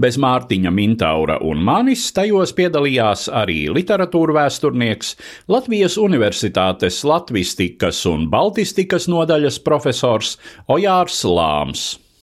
Bez 0.00 0.18
Mārtiņa 0.18 0.72
Mintaura 0.74 1.38
un 1.44 1.60
manis 1.64 2.06
tajos 2.16 2.54
piedalījās 2.56 3.28
arī 3.28 3.68
literatūra 3.74 4.38
vēsturnieks, 4.40 5.14
Latvijas 5.52 5.98
Universitātes 6.00 7.02
latvistikas 7.06 8.02
un 8.10 8.26
baltistikas 8.32 9.08
nodaļas 9.12 9.60
profesors 9.66 10.36
Ojārs 10.68 11.24
Lāms. 11.28 11.88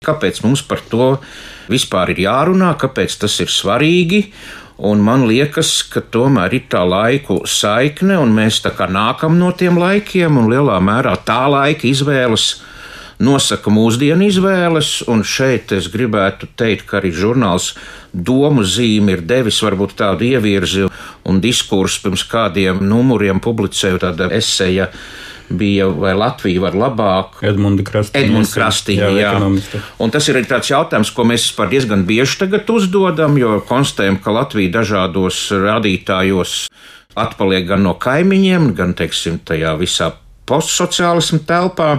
Kāpēc 0.06 0.44
mums 0.44 0.62
par 0.62 0.82
to 0.86 1.06
vispār 1.66 2.12
ir 2.14 2.22
jārunā, 2.28 2.70
kāpēc 2.78 3.18
tas 3.24 3.34
ir 3.42 3.50
svarīgi? 3.50 4.20
Un 4.78 5.00
man 5.02 5.24
liekas, 5.26 5.82
ka 5.90 5.98
tomēr 6.14 6.52
ir 6.54 6.68
tā 6.70 6.84
laiku 6.86 7.40
saikne, 7.50 8.14
un 8.22 8.30
mēs 8.36 8.60
tā 8.62 8.70
kā 8.78 8.86
nākam 8.86 9.34
no 9.40 9.50
tiem 9.50 9.78
laikiem, 9.80 10.38
un 10.38 10.46
lielā 10.52 10.76
mērā 10.78 11.16
tā 11.26 11.40
laika 11.50 11.88
izvēles 11.88 12.60
nosaka 13.18 13.72
mūsdienu 13.74 14.28
izvēles. 14.30 14.92
Un 15.10 15.24
šeit 15.26 15.74
es 15.74 15.90
gribētu 15.90 16.46
teikt, 16.54 16.86
ka 16.86 17.00
arī 17.00 17.10
žurnāls 17.10 17.72
Domu 18.12 18.62
zīme 18.64 19.18
ir 19.18 19.24
devis 19.26 19.58
varbūt 19.66 19.98
tādu 19.98 20.24
ievirzi 20.30 20.86
un 21.28 21.42
diskursu 21.42 22.06
pirms 22.06 22.24
kādiem 22.30 22.78
numuriem 22.80 23.42
publicēju 23.42 24.00
tāda 24.06 24.30
eseja 24.38 24.88
bija, 25.50 25.88
vai 25.88 26.14
Latvija 26.18 26.62
var 26.62 26.76
labāk. 26.78 27.40
Edmunda 27.46 27.84
Krastīņa. 27.86 28.24
Edmunda 28.24 28.52
Krastīņa, 28.52 29.10
jā. 29.16 29.32
jā. 29.38 29.82
Un 30.02 30.14
tas 30.14 30.28
ir 30.28 30.38
arī 30.38 30.48
tāds 30.50 30.70
jautājums, 30.72 31.12
ko 31.14 31.26
mēs 31.28 31.48
vispār 31.48 31.72
diezgan 31.72 32.04
bieži 32.08 32.40
tagad 32.44 32.70
uzdodam, 32.72 33.38
jo 33.40 33.58
konstatējam, 33.68 34.20
ka 34.22 34.34
Latvija 34.36 34.74
dažādos 34.80 35.42
rādītājos 35.52 36.56
atpaliek 37.18 37.66
gan 37.68 37.84
no 37.86 37.94
kaimiņiem, 37.98 38.72
gan, 38.78 38.94
teiksim, 38.98 39.40
tajā 39.48 39.74
visā 39.80 40.12
postsociālismu 40.48 41.42
telpā. 41.48 41.98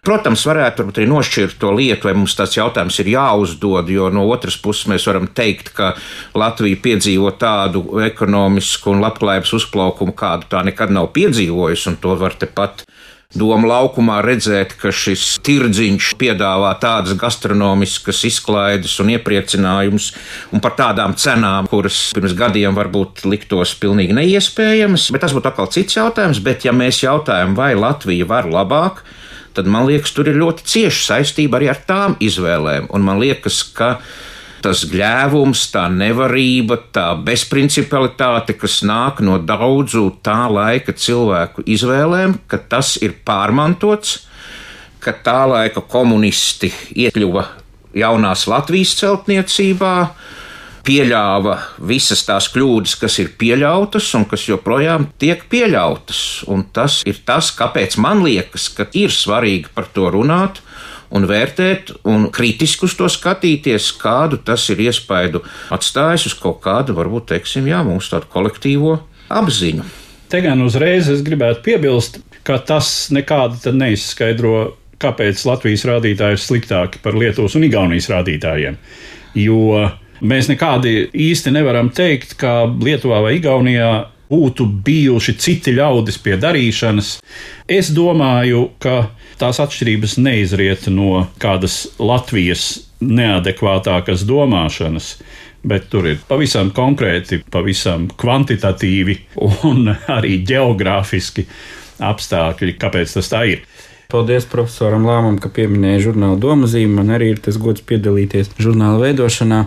Protams, 0.00 0.46
varētu 0.48 0.86
arī 0.88 1.04
nošķirt 1.10 1.58
to 1.60 1.74
lietu, 1.76 2.08
vai 2.08 2.14
mums 2.16 2.32
tas 2.38 2.54
jautājums 2.56 2.96
ir 3.02 3.10
jāuzdod, 3.12 3.90
jo 3.92 4.08
no 4.08 4.24
otras 4.32 4.56
puses 4.56 4.88
mēs 4.88 5.04
varam 5.10 5.28
teikt, 5.28 5.74
ka 5.76 5.92
Latvija 6.32 6.78
piedzīvo 6.80 7.34
tādu 7.40 7.84
ekonomisku 8.06 8.94
un 8.94 9.04
labklājības 9.04 9.52
uzplaukumu, 9.60 10.16
kādu 10.16 10.48
tā 10.54 10.64
nekad 10.64 10.94
nav 10.96 11.10
piedzīvojusi, 11.16 11.90
un 11.92 12.00
to 12.00 12.16
var 12.20 12.38
tepat 12.40 12.86
Doma 13.30 13.68
laukumā 13.70 14.16
redzēt, 14.26 14.72
ka 14.74 14.90
šis 14.90 15.36
tirdziņš 15.46 16.08
piedāvā 16.18 16.72
tādas 16.82 17.14
gastronomiskas 17.14 18.24
izklaides 18.26 18.96
un 18.98 19.12
iepriecinājumus, 19.14 20.08
un 20.50 20.62
par 20.64 20.74
tādām 20.74 21.14
cenām, 21.14 21.68
kuras 21.70 22.08
pirms 22.16 22.34
gadiem 22.34 22.74
varbūt 22.74 23.22
liktos 23.30 23.76
pilnīgi 23.78 24.16
neiespējamas. 24.18 25.06
Bet 25.14 25.22
tas 25.22 25.36
būtu 25.36 25.46
atkal 25.46 25.70
cits 25.70 26.00
jautājums. 26.00 26.42
Bet, 26.42 26.66
ja 26.66 26.74
mēs 26.74 27.04
jautājam, 27.04 27.54
vai 27.54 27.76
Latvija 27.78 28.26
var 28.26 28.50
labāk, 28.50 29.04
tad 29.56 29.68
man 29.70 29.86
liekas, 29.88 30.12
tur 30.16 30.30
ir 30.30 30.38
ļoti 30.40 30.66
cieša 30.72 31.06
saistība 31.14 31.58
arī 31.58 31.70
ar 31.72 31.80
tām 31.86 32.16
izvēlēm. 32.22 32.90
Un 32.94 33.04
man 33.06 33.20
liekas, 33.22 33.62
ka 33.76 33.96
tas 34.64 34.84
gļēvums, 34.90 35.62
tā 35.72 35.86
nevarība, 35.92 36.76
tā 36.94 37.06
bezprincipialitāte, 37.24 38.56
kas 38.60 38.80
nāk 38.86 39.22
no 39.24 39.38
daudzu 39.40 40.06
tā 40.24 40.42
laika 40.52 40.92
cilvēku 40.92 41.64
izvēlēm, 41.64 42.36
ka 42.50 42.60
tas 42.60 42.96
ir 43.00 43.16
pārmantots, 43.24 44.18
ka 45.00 45.16
tā 45.24 45.42
laika 45.48 45.80
komunisti 45.80 46.72
iekļuva 47.06 47.46
jaunās 47.96 48.46
Latvijas 48.50 48.92
celtniecībā, 49.00 49.94
pieļāva 50.86 51.56
visas 51.90 52.22
tās 52.26 52.48
kļūdas, 52.52 52.96
kas 53.00 53.18
ir 53.22 53.32
pieļautas 53.40 54.08
un 54.18 54.26
kas 54.30 54.46
joprojām 54.48 55.08
tiek 55.20 55.44
pieļautas. 55.50 56.22
Un 56.50 56.66
tas 56.74 57.00
ir 57.08 57.20
tas, 57.26 57.52
kāpēc 57.56 57.98
man 58.02 58.24
liekas, 58.26 58.68
ka 58.76 58.88
ir 58.96 59.14
svarīgi 59.14 59.72
par 59.74 59.90
to 59.94 60.10
runāt 60.12 60.62
un 61.10 61.26
vērtēt, 61.26 61.90
un 62.06 62.28
kritiski 62.34 62.86
uz 62.86 62.94
to 62.98 63.08
skatīties, 63.10 63.90
kādu 63.98 64.38
tas 64.46 64.68
ir 64.70 64.82
iespaidu 64.86 65.42
atstājis 65.74 66.28
uz 66.30 66.36
kaut 66.38 66.60
kādu, 66.64 66.94
varbūt, 66.98 67.32
teiksim, 67.32 67.66
jā, 67.70 67.82
mūsu 67.86 68.14
tādu 68.14 68.30
kolektīvo 68.30 69.00
apziņu. 69.30 69.86
Te 70.30 70.38
gan 70.44 70.62
uzreiz 70.62 71.08
es 71.10 71.24
gribētu 71.26 71.64
piebilst, 71.66 72.20
ka 72.46 72.60
tas 72.62 73.10
nekādi 73.10 73.72
neizskaidro, 73.74 74.76
kāpēc 75.02 75.42
Latvijas 75.48 75.86
rādītāji 75.88 76.36
ir 76.36 76.42
sliktāki 76.42 77.00
par 77.02 77.16
Lietuvas 77.18 77.56
un 77.58 77.66
Igaunijas 77.66 78.10
rādītājiem. 78.12 78.76
Jo 79.40 79.88
mēs 80.20 80.50
nekādi 80.50 81.08
īsti 81.12 81.52
nevaram 81.54 81.90
teikt, 81.94 82.36
ka 82.40 82.64
Lietuvā 82.68 83.20
vai 83.24 83.36
Igaunijā 83.38 83.90
būtu 84.30 84.66
bijuši 84.86 85.34
citi 85.42 85.74
ļaudis 85.74 86.20
pie 86.22 86.36
darīšanas. 86.40 87.16
Es 87.68 87.90
domāju, 87.94 88.68
ka 88.82 89.10
tās 89.40 89.60
atšķirības 89.62 90.18
neizriet 90.22 90.86
no 90.92 91.26
kādas 91.42 91.82
Latvijas 91.98 92.86
neadekvātākas 93.00 94.26
domāšanas. 94.28 95.14
Bet 95.60 95.90
tur 95.92 96.06
ir 96.08 96.20
pavisam 96.28 96.70
konkrēti, 96.72 97.42
pavisam 97.52 98.06
kvantitatīvi 98.20 99.18
un 99.68 99.90
arī 100.16 100.38
geogrāfiski 100.48 101.44
apstākļi, 102.00 102.78
kāpēc 102.80 103.18
tas 103.18 103.28
tā 103.28 103.44
ir. 103.50 103.66
Paldies 104.10 104.46
profesoram 104.50 105.04
Lāmam, 105.06 105.36
ka 105.38 105.50
pieminēja 105.54 106.00
žurnāla 106.08 106.38
domazīmi. 106.42 106.96
Man 106.98 107.12
arī 107.14 107.28
ir 107.34 107.42
tas 107.44 107.58
gods 107.62 107.84
piedalīties 107.86 108.50
žurnāla 108.58 108.98
veidošanā. 109.04 109.60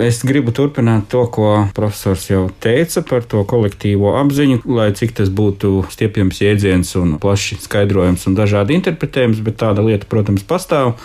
Es 0.00 0.22
gribu 0.24 0.54
turpināt 0.56 1.10
to, 1.12 1.26
ko 1.34 1.50
profesors 1.76 2.24
jau 2.30 2.46
teica 2.64 3.04
par 3.04 3.26
to 3.28 3.44
kolektīvo 3.48 4.14
apziņu, 4.22 4.62
lai 4.72 4.88
cik 4.96 5.12
tas 5.20 5.28
būtu 5.28 5.84
stiepjams 5.92 6.40
jēdziens 6.40 6.94
un 7.02 7.18
plaši 7.20 7.60
skaidrojams 7.60 8.24
un 8.30 8.38
dažādi 8.38 8.80
interpretējums, 8.80 9.44
bet 9.44 9.60
tāda 9.60 9.84
lieta, 9.84 10.08
protams, 10.08 10.46
pastāv. 10.48 10.96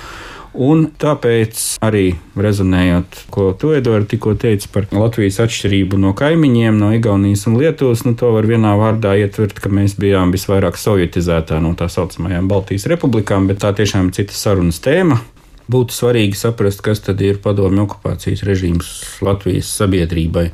Un 0.58 0.88
tāpēc 0.98 1.60
arī 1.86 2.16
rezonējot, 2.34 3.20
ko 3.30 3.52
tu, 3.62 3.76
Edvards, 3.78 4.08
tikko 4.10 4.34
teici 4.42 4.72
par 4.74 4.88
Latvijas 4.90 5.38
atšķirību 5.44 6.00
no 6.02 6.16
kaimiņiem, 6.18 6.80
no 6.82 6.90
Igaunijas 6.98 7.46
un 7.46 7.60
Lietuvas, 7.62 8.02
nu 8.08 8.16
to 8.18 8.32
var 8.34 8.50
vienā 8.50 8.74
vārdā 8.80 9.14
ietvert, 9.22 9.62
ka 9.62 9.70
mēs 9.70 9.94
bijām 10.02 10.34
visvairāk 10.34 10.80
sovietizētā 10.82 11.62
no 11.62 11.76
tā 11.78 11.92
saucamajām 11.94 12.50
Baltijas 12.50 12.88
republikām, 12.90 13.46
bet 13.46 13.62
tā 13.62 13.76
tiešām 13.78 14.10
ir 14.10 14.18
cita 14.18 14.34
sarunas 14.34 14.82
tēma. 14.82 15.22
Būtu 15.70 15.94
svarīgi 15.94 16.40
saprast, 16.40 16.82
kas 16.82 17.04
tad 17.06 17.22
ir 17.22 17.38
padomju 17.44 17.84
okupācijas 17.84 18.46
režīms 18.48 18.92
Latvijas 19.22 19.70
sabiedrībai 19.78 20.48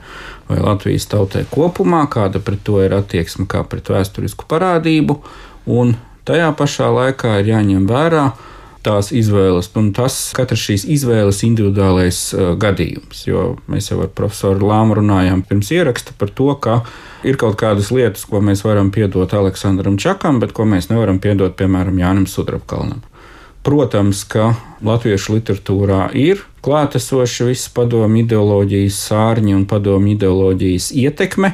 vai 0.49 0.57
Latvijas 0.59 1.05
tautai 1.07 1.45
kopumā, 1.47 2.07
kāda 2.11 2.41
pret 2.43 2.65
to 2.67 2.81
ir 2.83 2.95
attieksme 2.97 3.45
kā 3.47 3.61
pret 3.63 3.93
vēsturisku 3.93 4.49
parādību, 4.51 5.21
un 5.71 5.95
tajā 6.27 6.49
pašā 6.59 6.89
laikā 6.91 7.37
ir 7.39 7.53
jāņem 7.53 7.85
vērā, 7.87 8.31
tās 8.83 9.11
izvēles, 9.15 9.69
un 9.79 9.91
tas 9.95 10.17
katrs 10.35 10.65
šīs 10.67 10.85
izvēles 10.97 11.43
individuālais 11.47 12.19
uh, 12.35 12.51
gadījums. 12.59 13.23
Jo 13.27 13.53
mēs 13.71 13.89
jau 13.91 14.01
ar 14.05 14.11
profesoru 14.15 14.69
Lāmu 14.69 14.99
runājām 14.99 15.45
pirms 15.47 15.71
ieraksta 15.73 16.15
par 16.19 16.31
to, 16.35 16.51
ka 16.61 16.81
ir 17.23 17.39
kaut 17.39 17.57
kādas 17.61 17.91
lietas, 17.95 18.27
ko 18.29 18.43
mēs 18.43 18.65
varam 18.67 18.91
piedot 18.93 19.33
Aleksandram 19.33 19.97
Čakam, 20.01 20.41
bet 20.43 20.53
ko 20.55 20.67
mēs 20.69 20.91
nevaram 20.91 21.19
piedot, 21.23 21.55
piemēram, 21.59 21.99
Jānim 22.03 22.27
Sudrabkalnam. 22.29 23.01
Protams, 23.63 24.25
ka 24.27 24.51
latviešu 24.83 25.37
literatūrā 25.37 26.09
ir 26.19 26.41
klātesoša 26.63 27.47
visas 27.47 27.69
padomu 27.71 28.19
ideoloģijas 28.19 28.97
sārņi 29.07 29.55
un 29.55 29.63
padomu 29.67 30.11
ideoloģijas 30.17 30.89
ietekme, 30.99 31.53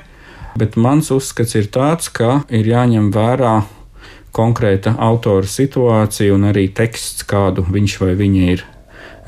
bet 0.57 0.77
mans 0.81 1.11
uzskats 1.13 1.53
ir 1.59 1.69
tāds, 1.69 2.09
ka 2.09 2.41
ir 2.49 2.65
jāņem 2.65 3.11
vērā 3.13 3.59
konkrēta 4.35 4.95
autora 4.97 5.47
situācija 5.47 6.35
un 6.35 6.49
arī 6.51 6.67
teksts, 6.75 7.25
kādu 7.29 7.65
viņš 7.69 8.01
vai 8.03 8.13
viņa 8.19 8.51
ir 8.55 8.67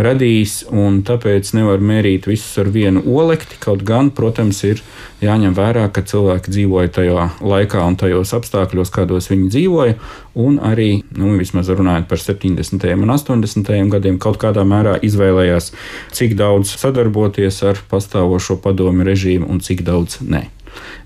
radījis, 0.02 0.56
un 0.74 1.02
tāpēc 1.06 1.52
nevar 1.58 1.82
mērīt 1.84 2.28
visus 2.30 2.58
ar 2.62 2.70
vienu 2.74 3.04
olekti. 3.06 3.58
Kaut 3.62 3.84
gan, 3.88 4.12
protams, 4.16 4.62
ir 4.68 4.82
jāņem 5.24 5.56
vērā, 5.58 5.88
ka 5.94 6.04
cilvēki 6.08 6.54
dzīvoja 6.54 6.94
tajā 6.98 7.28
laikā 7.40 7.84
un 7.86 7.98
tajos 8.00 8.34
apstākļos, 8.38 8.94
kādos 8.94 9.30
viņi 9.32 9.50
dzīvoja, 9.54 9.98
un 10.42 10.60
arī, 10.72 10.90
nu, 11.18 11.36
vismaz 11.40 11.70
runājot 11.72 12.08
par 12.12 12.22
70. 12.22 12.88
un 12.96 13.16
80. 13.18 13.74
gadiem, 13.92 14.20
kaut 14.22 14.40
kādā 14.42 14.66
mērā 14.68 14.98
izvēlējās, 15.06 15.72
cik 16.16 16.38
daudz 16.40 16.74
sadarboties 16.82 17.62
ar 17.68 17.84
pastāvošo 17.92 18.62
padomi 18.64 19.08
režīmu 19.08 19.50
un 19.52 19.62
cik 19.64 19.86
daudz 19.88 20.22
ne. 20.26 20.48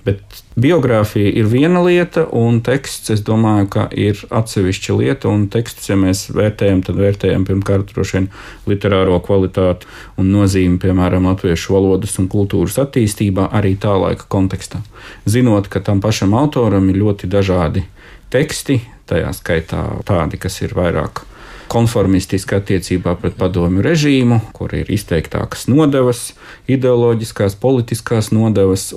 Bet 0.06 0.22
biogrāfija 0.62 1.32
ir 1.34 1.48
viena 1.50 1.82
lieta, 1.82 2.28
un 2.38 2.60
teksts, 2.66 3.10
es 3.16 3.24
domāju, 3.26 3.68
ka 3.74 3.86
ir 3.90 4.22
atsevišķa 4.30 4.98
lieta. 5.00 5.32
Un 5.34 5.48
tekstus, 5.54 5.90
ja 5.90 5.98
mēs 6.00 6.28
vērtējam, 6.36 6.84
tad 6.86 7.00
vērtējam 7.02 7.48
pirmkārt 7.48 7.94
droši 7.94 8.20
vien 8.20 8.30
literāro 8.70 9.18
kvalitāti 9.26 9.90
un 10.22 10.30
nozīmi, 10.36 10.78
piemēram, 10.84 11.26
latviešu 11.32 11.78
valodas 11.78 12.16
un 12.22 12.30
kultūras 12.32 12.78
attīstībā, 12.86 13.50
arī 13.58 13.76
tā 13.82 13.98
laika 13.98 14.30
kontekstā. 14.30 14.84
Zinot, 15.26 15.72
ka 15.74 15.82
tam 15.82 16.04
pašam 16.06 16.38
autoram 16.38 16.92
ir 16.94 17.02
ļoti 17.02 17.32
dažādi 17.32 17.88
teksti, 18.34 18.82
tajā 19.10 19.34
skaitā 19.38 19.88
tādi, 20.06 20.42
kas 20.42 20.62
ir 20.62 20.78
vairāk 20.78 21.26
konformistiski 21.72 22.58
attiecībā 22.58 23.16
pret 23.20 23.36
padomju 23.40 23.84
režīmu, 23.86 24.40
kur 24.56 24.74
ir 24.78 24.90
izteiktākas 24.92 25.68
nodevas, 25.72 26.30
ideoloģiskās, 26.72 27.58
politiskās 27.62 28.32
nodevas. 28.36 28.92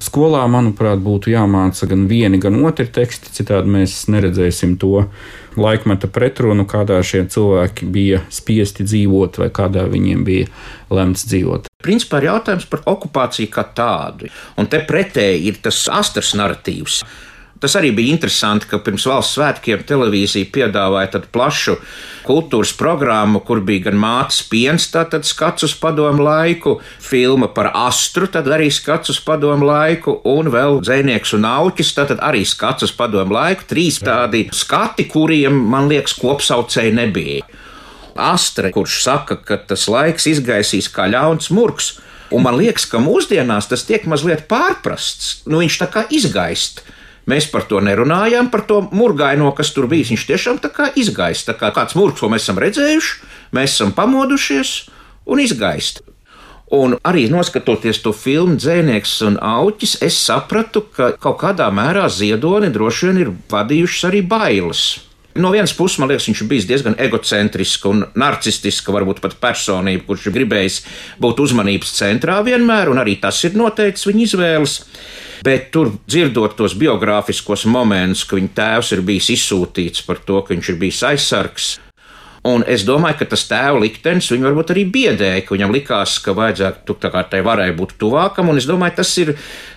Skolā, 0.00 0.46
manuprāt, 0.48 1.02
būtu 1.04 1.28
jāmāca 1.28 1.84
gan 1.90 2.06
vieni, 2.08 2.38
gan 2.40 2.54
otri 2.64 2.86
teksti, 2.88 3.34
citādi 3.36 3.68
mēs 3.74 4.06
neredzēsim 4.08 4.78
to 4.80 5.04
laikmeta 5.60 6.08
pretrunu, 6.08 6.64
kādā 6.64 7.02
šie 7.04 7.26
cilvēki 7.28 7.88
bija 7.92 8.22
spiesti 8.32 8.86
dzīvot 8.88 9.36
vai 9.42 9.50
kādā 9.52 9.84
viņiem 9.92 10.24
bija 10.24 10.48
lemts 10.88 11.26
dzīvot. 11.28 11.68
Principā 11.84 12.22
ir 12.22 12.30
jautājums 12.30 12.64
par 12.70 12.86
okupāciju 12.88 13.52
kā 13.52 13.66
tādu, 13.76 14.30
un 14.56 14.70
te 14.72 14.80
pretēji 14.88 15.50
ir 15.50 15.60
tas 15.68 15.84
astras 15.92 16.32
narratīvs 16.38 17.02
Tas 17.60 17.74
arī 17.76 17.90
bija 17.92 18.14
interesanti, 18.14 18.64
ka 18.70 18.78
pirms 18.80 19.04
valsts 19.04 19.36
svētkiem 19.36 19.82
televīzija 19.84 20.48
piedāvāja 20.54 21.10
tādu 21.16 21.28
plašu 21.34 21.74
kultūras 22.24 22.72
programmu, 22.76 23.42
kur 23.44 23.60
bija 23.64 23.90
gan 23.90 23.98
mātes 24.00 24.38
piens, 24.48 24.86
tātad 24.92 25.26
skats 25.28 25.66
uz 25.66 25.74
padomu 25.76 26.24
laiku, 26.24 26.78
filma 27.04 27.50
par 27.52 27.68
astru, 27.76 28.30
tad 28.32 28.48
arī 28.48 28.70
skats 28.72 29.12
uz 29.12 29.18
padomu 29.24 29.68
laiku, 29.68 30.16
un 30.24 30.48
vēl 30.52 30.80
dzēnieks 30.80 31.34
un 31.36 31.44
auķis, 31.50 31.90
tātad 31.98 32.22
arī 32.24 32.46
skats 32.48 32.86
uz 32.88 32.94
padomu 32.96 33.36
laiku. 33.36 33.66
Trīs 33.68 34.00
tādi 34.00 34.46
skati, 34.56 35.04
kuriem, 35.10 35.58
man 35.74 35.90
liekas, 35.90 36.16
kopsaucēji 36.16 36.94
nebija. 36.96 37.44
Astre, 38.20 38.70
kurš 38.72 39.02
saka, 39.04 39.36
ka 39.36 39.58
tas 39.68 39.84
laiks 39.88 40.26
izgaisīs 40.32 40.88
kā 40.92 41.10
ļauns 41.12 41.52
murgs, 41.52 41.98
un 42.32 42.44
man 42.46 42.56
liekas, 42.56 42.88
ka 42.88 43.02
mūsdienās 43.04 43.68
tas 43.68 43.84
tiek 43.88 44.08
mazliet 44.08 44.46
pārprasts. 44.48 45.42
Nu, 45.44 45.60
viņš 45.60 45.78
tā 45.84 45.90
kā 45.92 46.06
izgaist. 46.08 46.84
Mēs 47.30 47.46
par 47.52 47.66
to 47.70 47.78
nerunājām, 47.84 48.50
par 48.50 48.64
to 48.66 48.80
murgaino, 48.90 49.52
kas 49.54 49.70
tur 49.76 49.86
bijis. 49.90 50.10
Viņš 50.14 50.28
tiešām 50.30 50.62
tā 50.62 50.72
kā 50.74 50.88
izgaist. 50.98 51.46
Tā 51.46 51.54
kā 51.58 51.70
kāds 51.74 51.94
murgs, 51.98 52.22
ko 52.22 52.30
mēs 52.32 52.46
esam 52.46 52.58
redzējuši, 52.62 53.18
mēs 53.54 53.76
esam 53.76 53.94
pamodušies 53.94 54.72
un 55.30 55.42
izgaist. 55.42 56.02
Un 56.70 56.94
arī 57.02 57.24
noskatoties 57.30 57.98
to 58.04 58.12
filmu 58.14 58.54
Dzēnieks 58.54 59.16
un 59.26 59.40
Auķis, 59.42 59.96
es 60.06 60.18
sapratu, 60.22 60.84
ka 60.94 61.10
kaut 61.18 61.40
kādā 61.42 61.66
mērā 61.74 62.06
ziedoni 62.06 62.70
droši 62.70 63.08
vien 63.08 63.22
ir 63.24 63.32
vadījušas 63.50 64.06
arī 64.06 64.22
bailes. 64.22 64.84
No 65.38 65.52
vienas 65.54 65.72
puses, 65.78 66.00
man 66.02 66.10
liekas, 66.10 66.26
viņš 66.26 66.40
ir 66.42 66.48
bijis 66.50 66.66
diezgan 66.66 66.96
egocentrisks 66.98 67.86
un 67.86 68.02
narcistisks, 68.18 68.90
varbūt 68.90 69.20
pat 69.22 69.36
personība, 69.38 70.02
kurš 70.08 70.26
ir 70.26 70.34
gribējis 70.40 70.80
būt 71.22 71.42
uzmanības 71.44 71.92
centrā 72.00 72.40
vienmēr, 72.46 72.90
un 72.90 72.98
arī 72.98 73.14
tas 73.22 73.38
ir 73.46 73.54
noteicis 73.58 74.08
viņa 74.10 74.24
izvēles. 74.26 74.76
Bet 75.46 75.70
tur 75.72 75.94
dzirdot 76.04 76.56
tos 76.58 76.74
biogrāfiskos 76.76 77.64
momentus, 77.70 78.26
ka 78.28 78.36
viņa 78.36 78.50
tēvs 78.58 78.90
ir 78.96 79.04
bijis 79.06 79.30
izsūtīts 79.38 80.02
par 80.08 80.18
to, 80.26 80.42
ka 80.42 80.52
viņš 80.52 80.72
ir 80.74 80.80
bijis 80.82 81.04
aizsargs. 81.12 81.70
Un 82.48 82.62
es 82.64 82.86
domāju, 82.88 83.18
ka 83.20 83.26
tas 83.34 83.42
tēva 83.50 83.82
liktenis 83.82 84.30
viņu 84.32 84.46
varbūt 84.48 84.70
arī 84.72 84.86
biedēja, 84.88 85.42
ka 85.44 85.52
viņam 85.52 85.74
likās, 85.74 86.14
ka 86.24 86.32
vajadzētu 86.38 86.96
tā 87.02 87.10
kā 87.12 87.20
tai 87.28 87.42
varai 87.44 87.68
būt 87.76 87.98
tuvākam. 88.00 88.48
Un 88.48 88.56
es 88.56 88.68
domāju, 88.68 88.96
tas 89.02 89.12
ir 89.20 89.34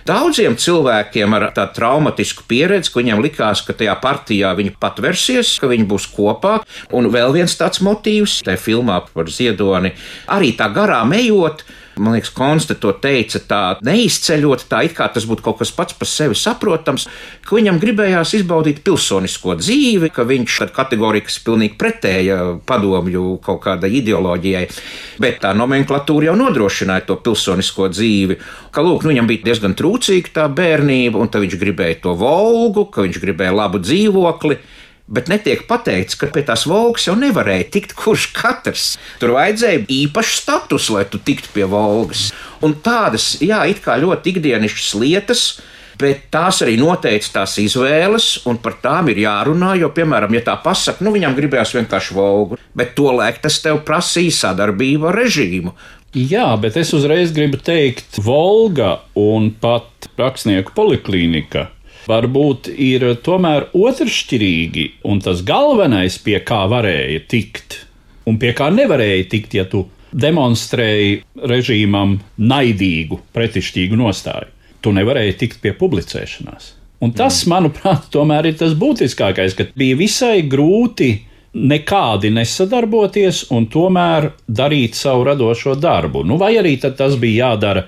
daudziem 0.08 0.56
cilvēkiem 0.56 1.36
ar 1.36 1.50
tādu 1.52 1.76
traumatisku 1.76 2.46
pieredzi, 2.48 2.88
ka 2.88 3.02
viņiem 3.02 3.20
likās, 3.20 3.60
ka 3.66 3.76
tajā 3.76 3.98
partijā 4.00 4.54
viņi 4.56 4.72
patversies, 4.80 5.58
ka 5.60 5.68
viņi 5.68 5.88
būs 5.92 6.08
kopā. 6.16 6.56
Un 6.96 7.12
vēl 7.12 7.36
viens 7.36 7.60
tāds 7.60 7.84
motīvs 7.84 8.40
tajā 8.48 8.62
filmā 8.64 9.02
par 9.12 9.28
ziedoni, 9.28 9.92
arī 10.32 10.54
tā 10.56 10.72
garām 10.72 11.12
ejot 11.12 11.66
Man 11.96 12.16
liekas, 12.16 12.32
Konsta 12.34 12.74
to 12.78 12.90
teica 12.98 13.38
tā 13.38 13.60
neizceļot, 13.86 14.66
tā 14.70 14.82
it 14.88 14.96
kā 14.96 15.06
tas 15.12 15.26
būtu 15.28 15.44
kaut 15.46 15.60
kas 15.60 15.70
pats 15.74 15.94
par 15.94 16.08
sevi 16.10 16.34
saprotams, 16.38 17.06
ka 17.46 17.54
viņam 17.58 17.78
gribējās 17.82 18.34
izbaudīt 18.40 18.82
pilsonisko 18.86 19.54
dzīvi, 19.60 20.10
ka 20.14 20.26
viņš 20.26 20.58
ir 20.66 20.72
ir 20.74 21.38
pilnīgi 21.46 21.78
pretēja 21.78 22.38
padomju 22.66 23.38
kaut 23.44 23.62
kādai 23.66 23.92
ideoloģijai, 24.00 24.64
bet 25.22 25.40
tā 25.44 25.54
nomenklatūra 25.54 26.32
jau 26.32 26.36
nodrošināja 26.40 27.06
to 27.08 27.18
pilsonisko 27.22 27.90
dzīvi. 27.94 28.38
Ka, 28.74 28.82
lūk, 28.82 29.04
nu, 29.04 29.14
viņam 29.14 29.30
bija 29.30 29.50
diezgan 29.50 29.78
trūcīga 29.78 30.34
tā 30.40 30.48
bērnība, 30.50 31.20
un 31.20 31.30
viņš 31.44 31.58
gribēja 31.60 32.00
to 32.08 32.16
volgu, 32.18 32.88
ka 32.90 33.06
viņš 33.06 33.22
gribēja 33.22 33.54
labu 33.54 33.82
dzīvokli 33.84 34.58
bet 35.06 35.28
netiek 35.28 35.66
pateikts, 35.68 36.16
ka 36.18 36.30
pie 36.32 36.44
tās 36.46 36.64
volgas 36.68 37.08
jau 37.08 37.14
nevarēja 37.18 37.68
tikt 37.76 37.94
kurš 37.98 38.30
katrs. 38.36 38.86
Tur 39.20 39.34
vajadzēja 39.36 39.84
īpašu 39.92 40.40
statusu, 40.40 40.96
lai 40.96 41.04
tu 41.10 41.20
tiktu 41.20 41.52
pie 41.54 41.68
volgas. 41.68 42.30
Un 42.64 42.76
tādas, 42.84 43.34
jā, 43.44 43.60
it 43.68 43.84
kā 43.84 43.98
ļoti 44.00 44.34
ikdienišķas 44.34 44.92
lietas. 45.02 45.46
Bet 45.94 46.24
tās 46.34 46.58
arī 46.64 46.72
noteica 46.74 47.28
tās 47.36 47.52
izvēles, 47.62 48.40
un 48.50 48.56
par 48.58 48.80
tām 48.82 49.12
ir 49.12 49.20
jārunā. 49.22 49.76
Jo, 49.78 49.92
piemēram, 49.94 50.32
ja 50.34 50.42
tā 50.48 50.56
pasakā, 50.58 51.04
nu 51.06 51.12
viņam 51.14 51.36
gribējās 51.36 51.76
vienkārši 51.76 52.16
volgu, 52.16 52.58
bet 52.74 52.96
to 52.98 53.12
laiku 53.14 53.44
tas 53.44 53.60
tev 53.62 53.78
prasīja 53.86 54.34
sadarbību 54.40 55.12
ar 55.12 55.20
režīmu. 55.22 55.74
Jā, 56.14 56.48
bet 56.62 56.76
es 56.78 56.90
uzreiz 56.94 57.30
gribu 57.34 57.58
teikt, 57.62 58.18
Volga 58.22 59.00
un 59.18 59.52
pat 59.62 60.10
rakstnieku 60.18 60.74
poliklīnika 60.74 61.68
varbūt 62.08 62.70
ir 62.72 63.06
tomēr 63.24 63.68
otršķirīgi, 63.74 64.86
un 65.10 65.22
tas 65.24 65.42
galvenais, 65.46 66.18
pie 66.22 66.38
kā 66.46 66.64
varēja 66.70 67.24
tikt, 67.30 67.80
un 68.28 68.38
pie 68.40 68.54
kā 68.56 68.70
nevarēja 68.74 69.28
tikt, 69.32 69.58
ja 69.58 69.66
tu 69.68 69.86
demonstrēji 70.14 71.18
režīmam 71.50 72.18
naidīgu, 72.38 73.20
pretišķīgu 73.34 73.98
nostāju. 73.98 74.50
Tu 74.84 74.92
nevarēji 74.94 75.36
tikt 75.40 75.62
pie 75.64 75.72
publicēšanās. 75.76 76.72
Un 77.04 77.12
tas, 77.16 77.40
mm. 77.42 77.50
manuprāt, 77.52 78.08
tomēr 78.14 78.50
ir 78.50 78.58
tas 78.60 78.74
būtiskākais, 78.78 79.56
ka 79.58 79.68
bija 79.76 79.98
visai 79.98 80.44
grūti 80.48 81.12
nekādi 81.54 82.32
nesadarboties 82.34 83.44
un 83.54 83.68
tomēr 83.70 84.30
darīt 84.46 84.98
savu 84.98 85.26
radošo 85.28 85.76
darbu. 85.78 86.24
Nu, 86.26 86.38
vai 86.40 86.54
arī 86.58 86.76
tas 86.82 87.16
bija 87.20 87.50
jādara 87.50 87.84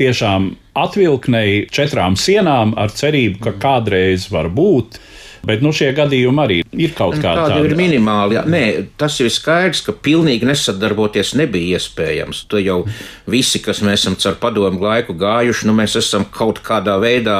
tiešām 0.00 0.50
atvilknēji 0.80 1.68
četrām 1.74 2.16
sienām 2.18 2.74
ar 2.80 2.92
cerību, 2.96 3.40
ka 3.44 3.54
kādreiz 3.60 4.28
var 4.32 4.50
būt 4.52 5.00
Bet 5.46 5.62
nu, 5.64 5.72
šie 5.72 5.90
gadījumi 5.96 6.42
arī 6.42 6.58
ir 6.76 6.92
kaut 6.96 7.16
kādi. 7.16 7.40
Tādi 7.40 7.70
ir 7.70 7.76
minimāli. 7.78 8.36
Jā. 8.36 8.44
Nē, 8.50 8.64
tas 9.00 9.16
ir 9.22 9.30
skaidrs, 9.32 9.80
ka 9.86 9.94
pilnīgi 9.96 10.48
nesadarboties 10.48 11.32
nebija 11.40 11.78
iespējams. 11.78 12.42
To 12.52 12.60
jau 12.60 12.82
visi, 13.30 13.62
kas 13.64 13.80
mēs 13.84 14.04
esam 14.04 14.18
caur 14.20 14.36
padomu 14.42 14.84
laiku 14.84 15.16
gājuši, 15.18 15.68
nu 15.68 15.74
mēs 15.78 15.96
esam 16.00 16.26
kaut 16.28 16.60
kādā 16.64 16.98
veidā. 17.00 17.38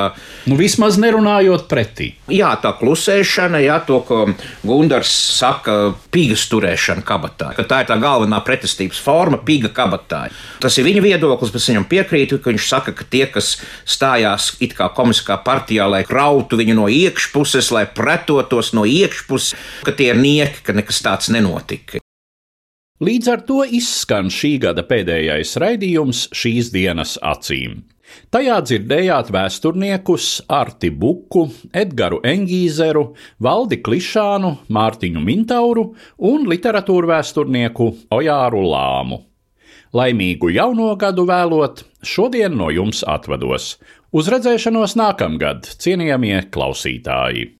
Nu, 0.48 0.56
vismaz 0.60 0.96
nerunājot 1.00 1.66
pretī. 1.70 2.14
Jā, 2.32 2.54
tā 2.62 2.72
klusēšana, 2.78 3.60
jā, 3.66 3.76
to, 3.84 4.00
ko 4.08 4.22
Gundars 4.64 5.12
saka, 5.36 5.92
pīgas 6.14 6.46
turēšana 6.50 7.04
kabatā. 7.06 7.52
Ka 7.58 7.66
tā 7.68 7.82
ir 7.84 7.90
tā 7.90 7.98
galvenā 8.00 8.40
pretestības 8.46 9.00
forma, 9.02 9.42
pīga 9.44 9.72
kabatā. 9.76 10.22
Tas 10.62 10.78
ir 10.80 10.88
viņa 10.88 11.04
viedoklis, 11.04 11.52
bet 11.52 11.68
viņam 11.68 11.88
piekrītu, 11.90 12.40
ka 12.40 12.52
viņš 12.52 12.70
saka, 12.72 12.96
ka 12.96 13.06
tie, 13.10 13.26
kas 13.30 13.58
stājās 13.84 14.54
it 14.64 14.74
kā 14.78 14.88
komiskā 14.96 15.36
partijā, 15.44 15.88
lai 15.90 16.02
krautu 16.08 16.58
viņu 16.60 16.80
no 16.80 16.88
iekšpuses, 16.90 17.70
lai 17.74 17.86
pretotos 17.96 18.72
no 18.76 18.86
iekšpuses, 18.88 19.56
ka 19.86 19.94
tie 19.96 20.12
ir 20.14 20.20
nieki, 20.20 20.64
ka 20.66 20.76
nekas 20.76 21.02
tāds 21.04 21.32
nenotika. 21.32 22.02
Līdz 23.00 23.28
ar 23.32 23.40
to 23.48 23.62
izskan 23.64 24.28
šī 24.28 24.58
gada 24.60 24.82
pēdējais 24.84 25.54
raidījums 25.62 26.26
šīs 26.36 26.68
dienas 26.74 27.14
acīm. 27.24 27.78
Tajā 28.34 28.58
dzirdējāt 28.66 29.30
vēsturniekus 29.32 30.26
Arti 30.50 30.90
Buku, 30.90 31.46
Edgars 31.72 32.20
Engīzeru, 32.26 33.14
Valdi 33.40 33.80
Klišānu, 33.80 34.50
Mārtiņu 34.68 35.22
Mintauru 35.24 35.86
un 36.30 36.48
literatūru 36.50 37.10
vēsturnieku 37.10 37.88
Ojāru 38.18 38.64
Lāmu. 38.66 39.22
Laimīgu 39.96 40.52
jauno 40.54 40.92
gadu 40.98 41.24
vēlot, 41.26 41.82
šodien 42.06 42.54
no 42.58 42.68
jums 42.70 43.00
atvados. 43.02 43.78
Uz 44.14 44.28
redzēšanos 44.30 44.98
nākamgad, 44.98 45.72
cienījamie 45.82 46.36
klausītāji! 46.54 47.59